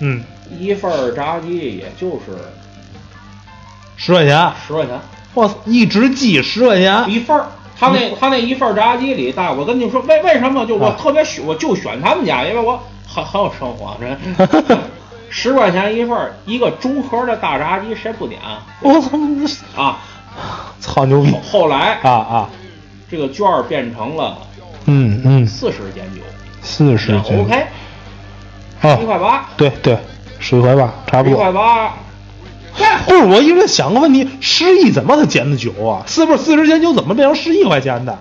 [0.00, 0.24] 嗯
[0.58, 2.36] 一份炸鸡也就是
[3.96, 4.98] 十块钱，十块钱
[5.32, 7.46] 我操，一只鸡十块钱，一份儿。
[7.80, 12.78] 他那他那一份炸鸡里，大我跟你说，为为什么就我啊特别选，我就选他们家，因为我
[13.08, 14.78] 很很有生活，这
[15.30, 18.62] 十块钱一份，一个中盒的大炸鸡，谁不点啊？
[18.82, 19.18] 我操，
[19.80, 19.98] 啊，
[20.80, 22.50] 操牛逼后来啊啊，
[23.10, 24.36] 这个券变成了
[24.86, 26.20] 嗯嗯，四十减九，
[26.62, 27.66] 四十九 OK，
[28.82, 29.96] 啊一，块八，对对，
[30.38, 31.52] 十一块八，差不多一块。
[31.52, 31.94] 八，
[33.06, 36.02] 不是，我一直在想个问题，十一怎么他减的九啊？
[36.06, 38.18] 四不是四十减九怎么变成十一块钱的？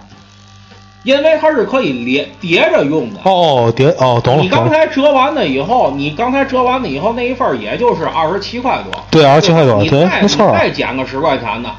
[1.03, 3.19] 因为它是可以叠叠着用的。
[3.23, 4.69] 哦，叠哦，懂了，你刚。
[4.69, 11.69] 才折完了以后，你刚才折完了以后那一份儿也就是二十七块多，对二十七块多对没错你再减个十块钱的，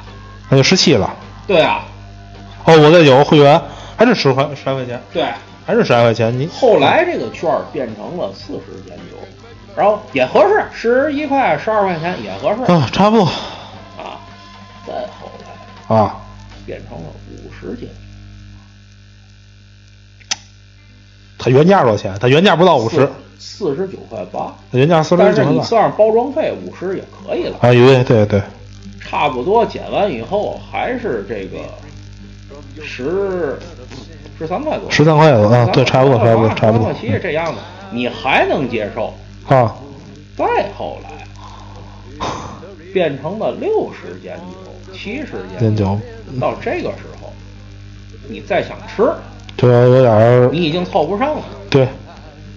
[0.48, 1.14] 那就十七了。
[1.46, 1.84] 对啊，
[2.64, 3.60] 哦，我这有个会员，
[3.96, 5.24] 还是十块十来块钱，对。
[5.66, 6.36] 还是十来块钱。
[6.36, 9.18] 你后来这个券变成了四十减九，
[9.76, 14.20] 然后也合适，十一块、十二块钱也合适啊，差不多啊。
[14.86, 15.30] 再后
[15.88, 16.16] 来啊。
[16.66, 17.88] 变成了五十斤，
[21.36, 22.14] 它原价多少钱？
[22.20, 25.64] 它原价不到五十，四十九块八，它原价四但是你十九块八。
[25.64, 27.56] 算上包装费五十也可以了。
[27.60, 28.40] 啊，对对对，
[29.00, 31.58] 差不多减完以后还是这个
[32.84, 33.58] 十
[34.38, 37.60] 十三块多，十三块多啊，对，差不多，差不多，差不多其实这样的，
[37.90, 39.12] 你还能接受。
[39.50, 39.76] 啊。
[40.36, 42.26] 再后来
[42.94, 46.00] 变成了六十减九、七十减减九，
[46.40, 47.30] 到这个时候，
[48.28, 49.12] 你再想吃，
[49.56, 51.42] 对，有点儿你已经凑不上了。
[51.68, 51.86] 对，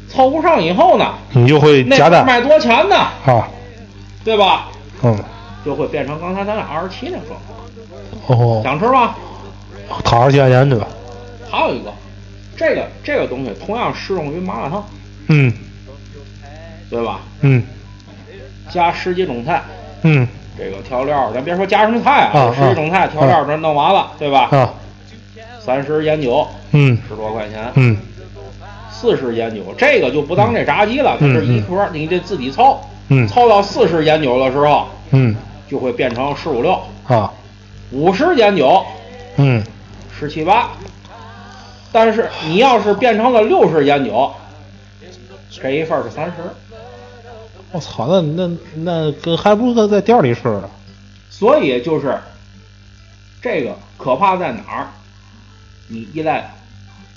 [0.09, 3.49] 凑不上以后呢，你就会那加大份卖多钱呢，啊，
[4.23, 4.69] 对吧？
[5.03, 5.17] 嗯，
[5.65, 8.39] 就会变成刚才咱俩二十七那状况。
[8.39, 9.15] 哦，想吃吗？
[10.05, 10.87] 掏二十七块钱对吧？
[11.51, 11.91] 还有一个，
[12.55, 14.83] 这个这个东西同样适用于麻辣烫，
[15.27, 15.51] 嗯
[16.93, 17.21] 对吧？
[17.41, 17.63] 嗯
[18.69, 19.63] 加十几种菜，
[20.03, 20.27] 嗯
[20.57, 24.47] 这个调料，咱别说加什么菜啊十几种菜调料咱弄完了，对吧？
[24.51, 24.73] 啊，
[25.59, 27.71] 三十烟酒，嗯十多块钱。
[27.75, 27.97] 嗯
[28.91, 32.79] 四十烟酒，这个就不当这炸鸡了，它嗯是一盒，你得自己凑，
[33.09, 35.35] 嗯凑到四十烟酒的时候，嗯
[35.69, 37.33] 就会变成十五六，啊
[37.91, 38.85] 五十烟酒，
[39.37, 39.61] 嗯
[40.17, 40.69] 十七八。
[41.91, 44.31] 但是你要是变成了六十烟酒，
[45.51, 46.33] 这一份是三十。
[47.73, 50.69] 我操，那那那跟还不如在店里吃呢。
[51.29, 52.17] 所以就是
[53.41, 54.87] 这个可怕在哪儿？
[55.87, 56.53] 你依赖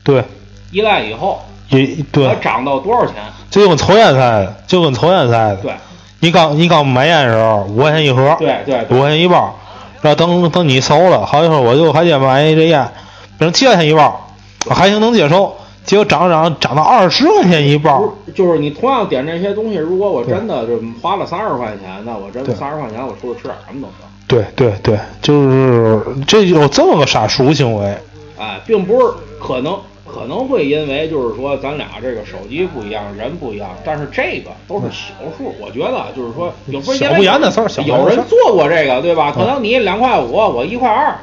[0.02, 0.24] 对，
[0.72, 3.16] 依赖以后，也它对，涨到多少钱？
[3.50, 5.56] 就跟抽烟似的，就跟抽烟似的。
[5.56, 5.74] 对
[6.20, 9.54] 你刚你刚买烟的时候五块钱一盒，对对五块钱一包，
[10.00, 12.90] 然后等等你熟了，好一会儿我就还得买这烟，
[13.38, 14.34] 变成七块钱一包，
[14.70, 15.54] 还行能接受。
[15.86, 24.06] 结果涨涨涨到二十块钱一包，就是你同样点这些东西，如果我真的就花了三十块钱，那我真的三十块钱我出去吃点什么都行。
[24.26, 27.96] 对对对，就是这有这么个傻熟行为。
[28.36, 29.06] 哎，并不是
[29.40, 35.54] 可能可能会因为就是说咱俩这个手机不一样，人不一样，但是这个都是小数。
[35.60, 39.32] 我觉得就是说，有不严的事儿小不严有人做过这个，对吧？
[39.32, 41.14] 可能你两块五，我一块二，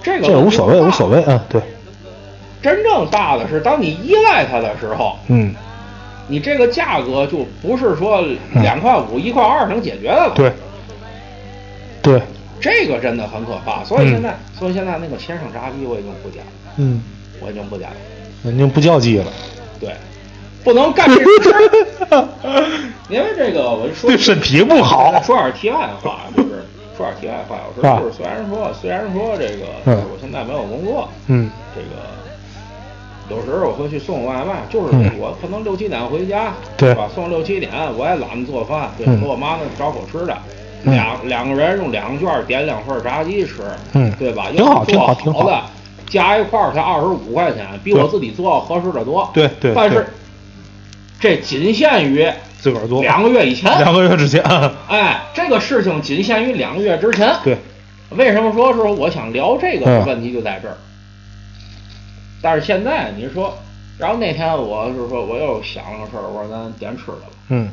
[0.00, 1.16] 这个这无所谓，无所谓。
[1.16, 1.60] 谓，嗯，对，
[2.62, 5.54] 真正大的是，当你依赖它的时候，嗯，
[6.28, 10.32] 你这个价格就不是说两块五、一块二能解决的了。
[10.34, 10.52] 对，
[12.00, 12.22] 对，
[12.60, 13.82] 这个真的很可怕。
[13.84, 17.02] 所以现在，嗯所以现在那个线上炸鸡我已经不点了，嗯，
[17.40, 17.96] 我已经不点了。
[18.44, 19.26] 人家不叫鸡了，
[19.80, 19.90] 对，
[20.62, 22.24] 不能干这种事儿。
[23.08, 26.64] 因为这个，我就说对身体不好说点题外话，就是
[26.96, 27.56] 说点题外话。
[27.76, 31.86] 我啊说，就是虽然说，虽然说这个，嗯我现在没有工作，嗯这个
[33.30, 37.08] 有时候我会去送外卖，就是嗯我可能六七点回家，对吧？
[37.14, 40.36] 送六七点，我也懒得做饭，对，嗯和我妈那找口吃的。
[40.84, 43.62] 嗯两两个人用两个券点两份炸鸡吃，
[43.92, 44.48] 嗯对吧？
[44.50, 45.62] 挺好挺好挺好的，
[46.08, 49.30] 加一块儿才二十五块钱，比我自己做合适的多。
[49.32, 50.04] 对对对但是
[51.20, 53.70] 这仅限于自个儿做，两个月以前。
[53.78, 54.42] 两个月之前，
[54.88, 57.32] 哎，这个事情仅限于两个月之前。
[57.44, 57.56] 对，
[58.10, 60.76] 为什么说是我想聊这个问题就在这儿？
[62.42, 63.56] 但是现在你说，
[63.98, 67.28] 然后那天我是说我又想了个事儿，我说咱点吃的吧。
[67.48, 67.70] 嗯。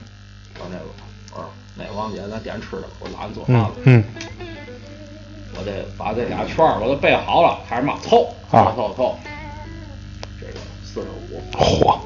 [0.53, 0.85] 我说那个，
[1.33, 4.03] 我说那王姐咱点吃的吧，我懒得做饭嗯了，嗯。
[5.57, 8.71] 我得把这俩券儿我都备好了，开始嘛凑，啊。
[8.75, 9.15] 凑凑凑，
[10.39, 11.41] 这个四十五。
[11.51, 11.97] 嚯，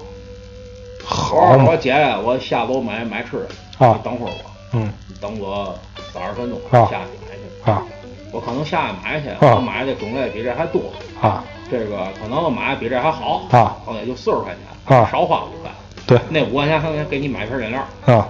[1.04, 1.94] 好我，姐，
[2.24, 3.32] 我下楼买买吃
[3.78, 3.96] 的，啊。
[3.98, 4.92] 你等会儿我，嗯。
[5.08, 5.78] 你等我
[6.14, 6.88] 三十分钟，啊。
[6.90, 7.72] 下去买去。
[7.72, 7.84] 啊。
[8.32, 9.56] 我可能下去买去，啊。
[9.56, 11.44] 我买的种类比这还多，啊
[11.74, 13.78] 这个可能买的比这还好，啊。
[13.84, 15.10] 可能也就四十块钱，啊。
[15.12, 15.72] 少花五块。
[16.06, 16.20] 对。
[16.30, 18.30] 那五块钱可能给你买瓶饮料，啊。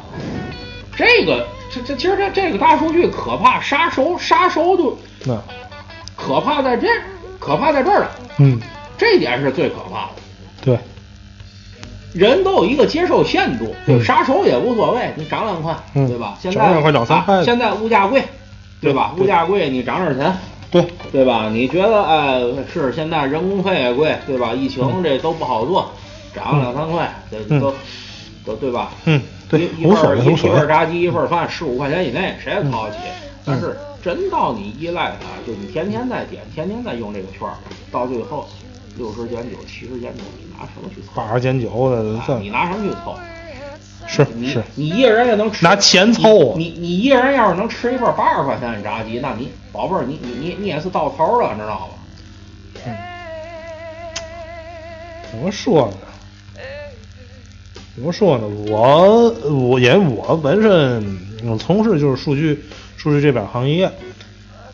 [0.95, 5.37] 这个这这其实这这个大数据可怕，杀熟杀熟就那。
[6.15, 6.87] 可怕在这
[7.39, 8.57] 可怕在这儿了，嗯，
[8.97, 10.21] 这点是最可怕的。
[10.63, 10.77] 对，
[12.13, 13.97] 人都有一个接受限度，嗯。
[13.97, 16.07] 就杀熟也无所谓，你涨两块，嗯。
[16.07, 16.37] 对吧？
[16.39, 18.23] 现在涨两块涨三块啊现在物价贵，
[18.79, 19.11] 对吧？
[19.17, 19.23] 对。
[19.23, 20.33] 物价贵，你涨点钱，
[20.73, 21.49] 对，对吧？
[21.53, 22.41] 你觉得哎
[22.73, 24.53] 是现在人工费也贵，对吧？
[24.53, 25.91] 疫情这都不好做，
[26.35, 27.73] 涨两三块，这嗯都
[28.43, 28.91] 都对吧？
[29.05, 30.35] 嗯，对一，份一。
[30.35, 32.97] 份炸鸡一份饭十五块钱以内，谁也掏得起。
[33.05, 37.45] 嗯但是真到你依赖它，就你天天在点，天天在用这个券，
[37.91, 38.47] 到最后
[38.97, 41.09] 六十减九、七十减九，你拿什么去凑？
[41.13, 43.13] 八十减九的，啊你拿什么去凑？
[44.07, 51.93] 是你是，你一个人也能吃拿钱凑啊你你你一个人要是能吃一份八十块钱的炸鸡，那你宝贝儿，你你你你也是到头了，你知道吗？
[55.31, 55.97] 怎么说呢？
[57.95, 58.47] 怎么说呢？
[58.69, 61.03] 我我因为我本身
[61.43, 62.63] 嗯从事就是数据
[62.97, 63.91] 数据这边行业，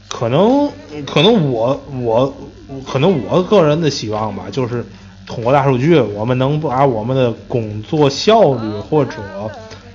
[0.09, 0.69] 可能
[1.05, 2.34] 可能我我
[2.86, 4.86] 可能我个人的希望吧，就是
[5.30, 9.11] 通过大数据，我们能把我们的工作效率或者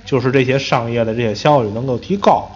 [0.05, 2.49] 就是这些商业的这些效率能够提高，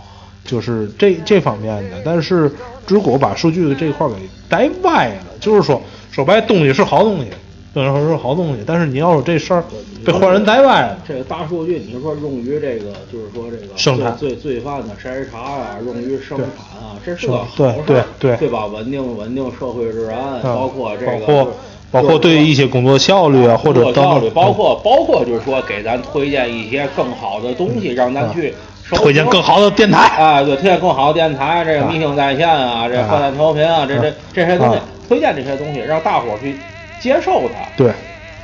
[0.46, 1.98] 就是这这方面的。
[2.06, 2.50] 但是
[2.88, 4.16] 如果把数据这块儿给
[4.48, 7.28] 带歪了，就是说说白，东西是好东西，
[7.74, 9.64] 不能说是好东西，但是你要是这事儿
[10.06, 14.16] 被坏人带歪了，这个大数据，你说用于这个，就是说这个生产。
[14.18, 16.48] 罪罪罪犯的筛查啊，用于生产
[16.80, 18.04] 啊，这是个好事对儿对。
[18.20, 18.68] 对对吧？
[18.68, 20.56] 稳定稳定社会治安，嗯。
[20.56, 21.52] 包括这个包括就
[21.92, 28.54] 包括对一些工作效率啊，或者效率，包括包括就是说给咱推荐一些更好的东西，让咱去
[28.92, 30.00] 推荐更好的电台。
[30.22, 36.56] 啊，对，推荐更好的电台，这个啊明星在线啊，这啊换电调频啊，这这这些东西啊，推荐这些东西，让大伙儿去
[37.02, 37.92] 接受它，对，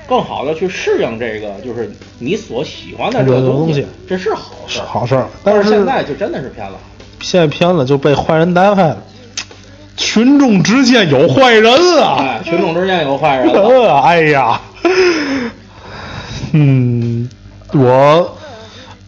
[0.07, 3.85] 更好的去适应这个，就是你所喜欢的这个东西。
[4.07, 6.77] 这是好事好事但是现在就真的是偏了。
[7.21, 8.97] 现在偏了就被坏人带坏了。
[9.97, 11.71] 群众之间有坏人
[12.01, 12.17] 啊！
[12.19, 13.99] 哎，群众之间有坏人了。
[14.01, 14.59] 哎呀，
[16.51, 17.29] 嗯，
[17.73, 18.37] 我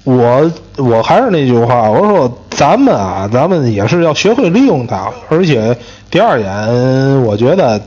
[0.04, 5.78] 我我还是那句话，我说咱们啊，咱们也是要学会利用它，而且
[6.10, 7.82] 第二点，我觉得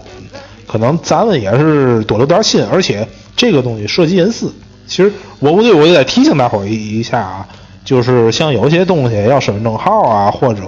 [0.66, 4.52] 可能咱们也是多留点心，而且这个东西涉及隐私。
[4.86, 7.46] 其实我不对，我也得提醒大伙儿一一下啊，
[7.84, 10.62] 就是像有些东西要身份证号啊，或者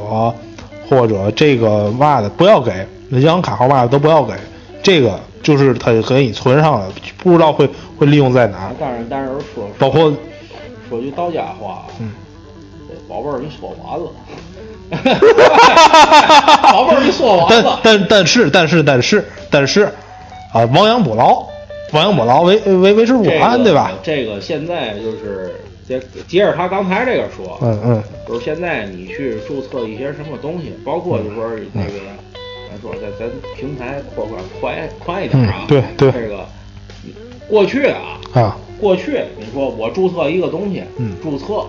[0.93, 4.35] 或者这个袜子不要给，银行卡号袜子都不要给，
[4.83, 7.67] 这个就是他给你存上了，不知道会
[7.97, 10.13] 会利用在哪儿，但是但是说包括
[10.91, 11.85] 说句到家话，
[13.09, 14.11] 宝贝儿你说完了，
[16.71, 17.81] 宝贝儿你说完但了。
[17.83, 19.85] 但但但是但是但是但是
[20.53, 21.47] 啊，亡羊补牢，
[21.93, 23.91] 亡羊补牢为为为时不这晚，对吧？
[24.03, 25.55] 这个现在就是
[25.87, 28.03] 接接着他刚才这个说，嗯嗯。
[28.29, 31.91] 就是现在你去注册一些什么东西，包括就说那个，
[32.71, 36.13] 咱说咱咱平台扩宽快快一点啊，嗯对对。
[36.13, 36.47] 这个
[37.49, 38.57] 过去啊，啊。
[38.81, 41.15] 过去你说我注册一个东西，嗯。
[41.23, 41.67] 注册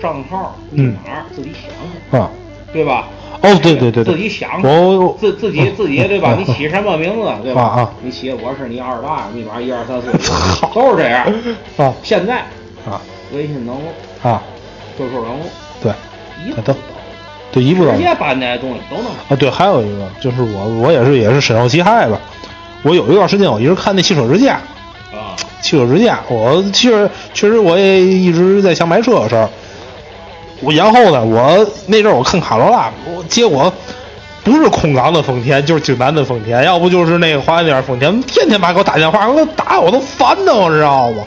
[0.00, 1.70] 账号密嗯码自己想
[2.10, 2.30] 想，啊
[2.72, 3.08] 对吧？
[3.42, 4.14] 哦对对对对。
[4.14, 6.34] 自己想我自自己自己对吧？
[6.36, 6.40] 嗯。
[6.40, 7.62] 你起什么名字对吧？
[7.62, 7.94] 啊啊。
[8.02, 11.26] 你起我是你二大密码一二三四五， 都是这样。
[11.76, 11.94] 啊。
[12.02, 12.44] 现在
[12.86, 13.00] 啊
[13.32, 13.82] 微信登录、
[14.22, 14.42] 啊
[14.96, 15.40] ，QQ 登录，
[15.82, 15.92] 对，
[16.44, 16.74] 一啊都
[17.52, 22.18] 对一步到位直接把那些东西都能啊，对，还有一个就是我我也是也是深受其害吧。
[22.82, 24.54] 我有一段时间我一直看那汽车之家，
[25.12, 25.36] 啊。
[25.60, 29.48] 汽车之家，我其实确实我也一直在想买车的事儿。
[30.60, 33.72] 我然后呢，我那阵儿我看卡罗拉，我结果
[34.42, 41.22] 不是空港的丰田，就是济南的丰田，要不就是那个华南那边丰田，天天妈给我打电话，我打我都烦的，我知道吗？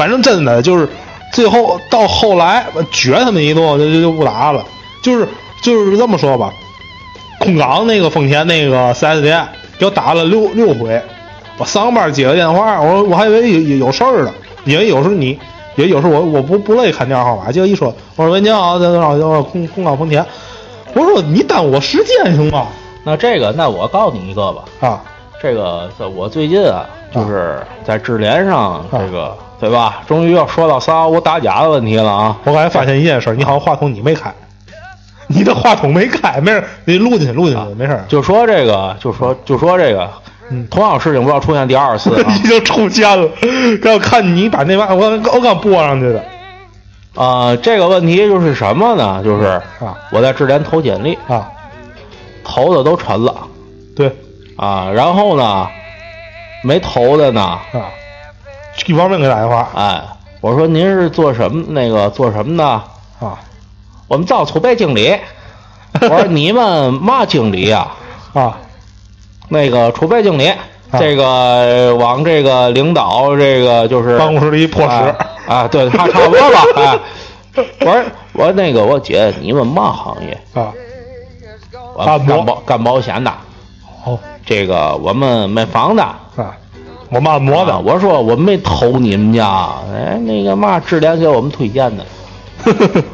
[0.00, 0.88] 反正真的就是
[1.30, 4.64] 最后到后来，我撅他们一顿，我就就就不打了。
[5.02, 5.28] 就是
[5.62, 6.50] 就是这么说吧，
[7.38, 9.46] 空港那个丰田那个 4S 店
[9.78, 10.98] 给我打了六六回，
[11.58, 14.32] 我上班接个电话，我我还以为有有有事儿呢，
[14.64, 15.38] 因为有时候你，
[15.76, 20.24] 也有时候我我不不乐意看电话号码，结果一说，我说喂你好，在哪儿空空港丰田，
[20.94, 22.68] 我说你耽误我时间行吗？
[23.04, 25.04] 那这个，那我告诉你一个吧，啊
[25.42, 30.02] 这个在我最近啊，就是在智联上，这个对吧？
[30.08, 32.36] 终于要说到三幺五打假的问题了啊！
[32.44, 34.32] 我刚才发现一件事，你好像话筒你没开，
[35.26, 38.02] 你的话筒没开，没事，你录进去录进去，没事。
[38.08, 40.10] 就说这个，就说就说这个，
[40.50, 42.48] 嗯同样事情不要出现第二次啊 已！
[42.48, 43.28] 经出现了，
[43.82, 46.24] 刚看你把那玩意我刚播上去的
[47.14, 49.22] 啊，这个问题就是什么呢？
[49.22, 49.44] 就是
[49.84, 51.50] 啊我在智联投简历，啊，
[52.42, 53.34] 投的都沉了
[53.94, 54.10] 对
[54.56, 55.68] 啊，然后呢，
[56.62, 57.90] 没投的呢，啊，
[58.86, 60.02] 一方面给打电话，哎，
[60.40, 62.64] 我说您是做什么那个做什么的？
[62.64, 63.38] 啊
[64.08, 65.16] 我们造储备经理。
[66.02, 67.88] 我说你们嘛经理呀、
[68.32, 68.56] 啊
[69.48, 70.52] 那个储备经理，
[70.98, 75.14] 这个往这个领导这个就是办公室里破啊屎
[75.52, 76.64] 啊，对，差差不多吧。
[76.76, 76.98] 哎，
[77.80, 78.02] 我说
[78.34, 80.40] 我说那个我姐，你们嘛行业？
[80.54, 80.72] 啊
[81.98, 83.32] 干保干保险的，
[84.04, 84.16] 哦
[84.46, 86.04] 这个我们卖房的。
[87.10, 92.04] 啊，我们按摩的，啊我说我没偷你们家， 哎，那个嘛智联给我们推荐的。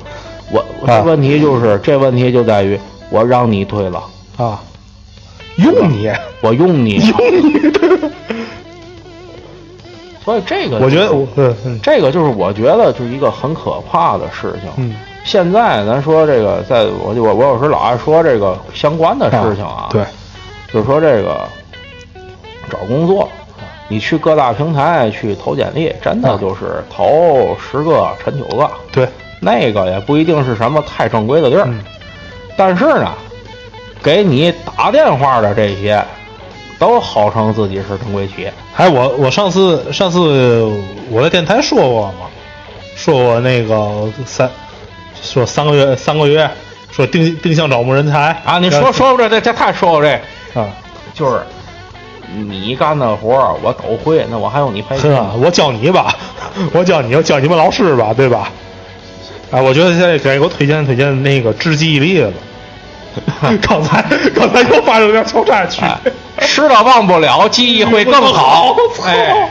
[0.53, 2.79] 我我啊这问题就是这问题就在于
[3.11, 4.03] 我让你推了，
[4.37, 4.61] 啊，
[5.57, 6.11] 用你？
[6.41, 7.73] 我用你， 用你，
[10.25, 11.81] 所以这个我觉得我嗯嗯。
[11.83, 14.71] 这个就是我觉得就是一个很可怕的事情。
[14.77, 14.95] 嗯。
[15.25, 20.05] 现在咱说这个，在我我我有时老爱说这个相关的事情啊，对，
[20.73, 21.41] 就是说这个
[22.71, 23.29] 找工作，
[23.89, 29.09] 你去各大平台去投简历，真的啊就是投十个沉九个，对，
[29.41, 31.81] 那个也不一定是什么太正规的地儿，嗯。
[32.57, 33.13] 但是呢，
[34.03, 36.03] 给你打电话的这些，
[36.79, 40.69] 都号称自己是正规企业，哎我我上次上次
[41.11, 42.27] 我在电台说过嘛，
[42.97, 44.51] 说过那个三
[45.23, 46.51] 说三个月三个月
[46.91, 48.43] 说定定向招募人才。
[48.45, 50.11] 啊，你说说这这这太说过这，
[50.59, 50.67] 啊。
[51.15, 51.41] 就是
[52.35, 56.15] 你干的活儿我都会，那我还用你培训啊，我教你吧，
[56.73, 58.51] 我教你，我教你们老师吧，对吧？
[59.51, 62.33] 啊，我觉得现在该给我推荐推荐那个治记忆力了。
[63.63, 64.05] 刚才
[64.35, 65.99] 刚才又发生点小插曲，哎，
[66.47, 68.77] 吃了忘不了，记忆会更好。
[69.07, 69.49] 哎，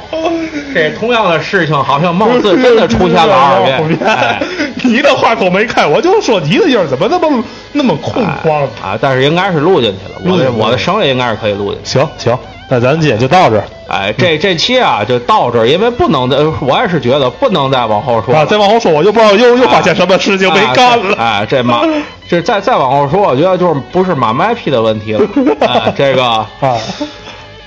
[0.71, 3.97] 这同样的事情好像貌似真的出现了二遍。
[4.05, 4.39] 哎，
[4.83, 8.69] 你的话筒没开，我就说你的音儿怎么那么那么空旷呢？
[8.83, 11.97] 啊，但是应该是录进去了，我的我的声音应该是可以录进去。
[11.97, 12.37] 行行，
[12.67, 18.43] 那咱今天就到这儿哎，这这期啊就到这儿，因为不能再，我也是觉得不能再往后说啊！
[18.43, 21.15] 再往后说，我就不知道又又发现什么事情没干了。
[21.17, 21.81] 哎，这哎这马，
[22.27, 25.27] 这再再往后说，我觉得就是不是马麦皮的问题了。
[25.61, 26.47] 哎，这个啊，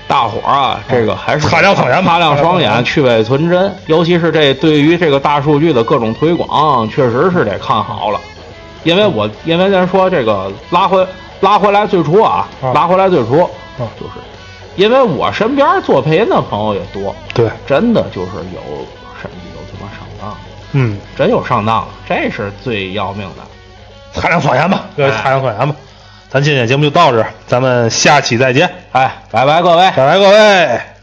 [0.09, 3.73] 大伙儿啊，这个还是擦亮双眼吧擦亮双眼，去伪存真。
[3.87, 8.21] 尤其是这对于这个大数据的各种推广，确实是得看好了。
[8.83, 11.07] 因为我因为咱说这个拉回
[11.41, 14.15] 拉回来最初啊，啊拉回来最初啊就是
[14.79, 18.87] 因为我身边做配音的朋友也多，对，真的就是有
[19.20, 20.37] 甚至有他妈上当，
[20.70, 23.43] 嗯，真有上当了，这是最要命的。
[24.12, 25.74] 擦亮谎言吧，各位哎擦亮双眼吧。
[26.31, 29.91] 咱今天节目就到这儿，咱们下期再见，哎，拜拜各位。
[29.97, 30.98] 拜拜各位。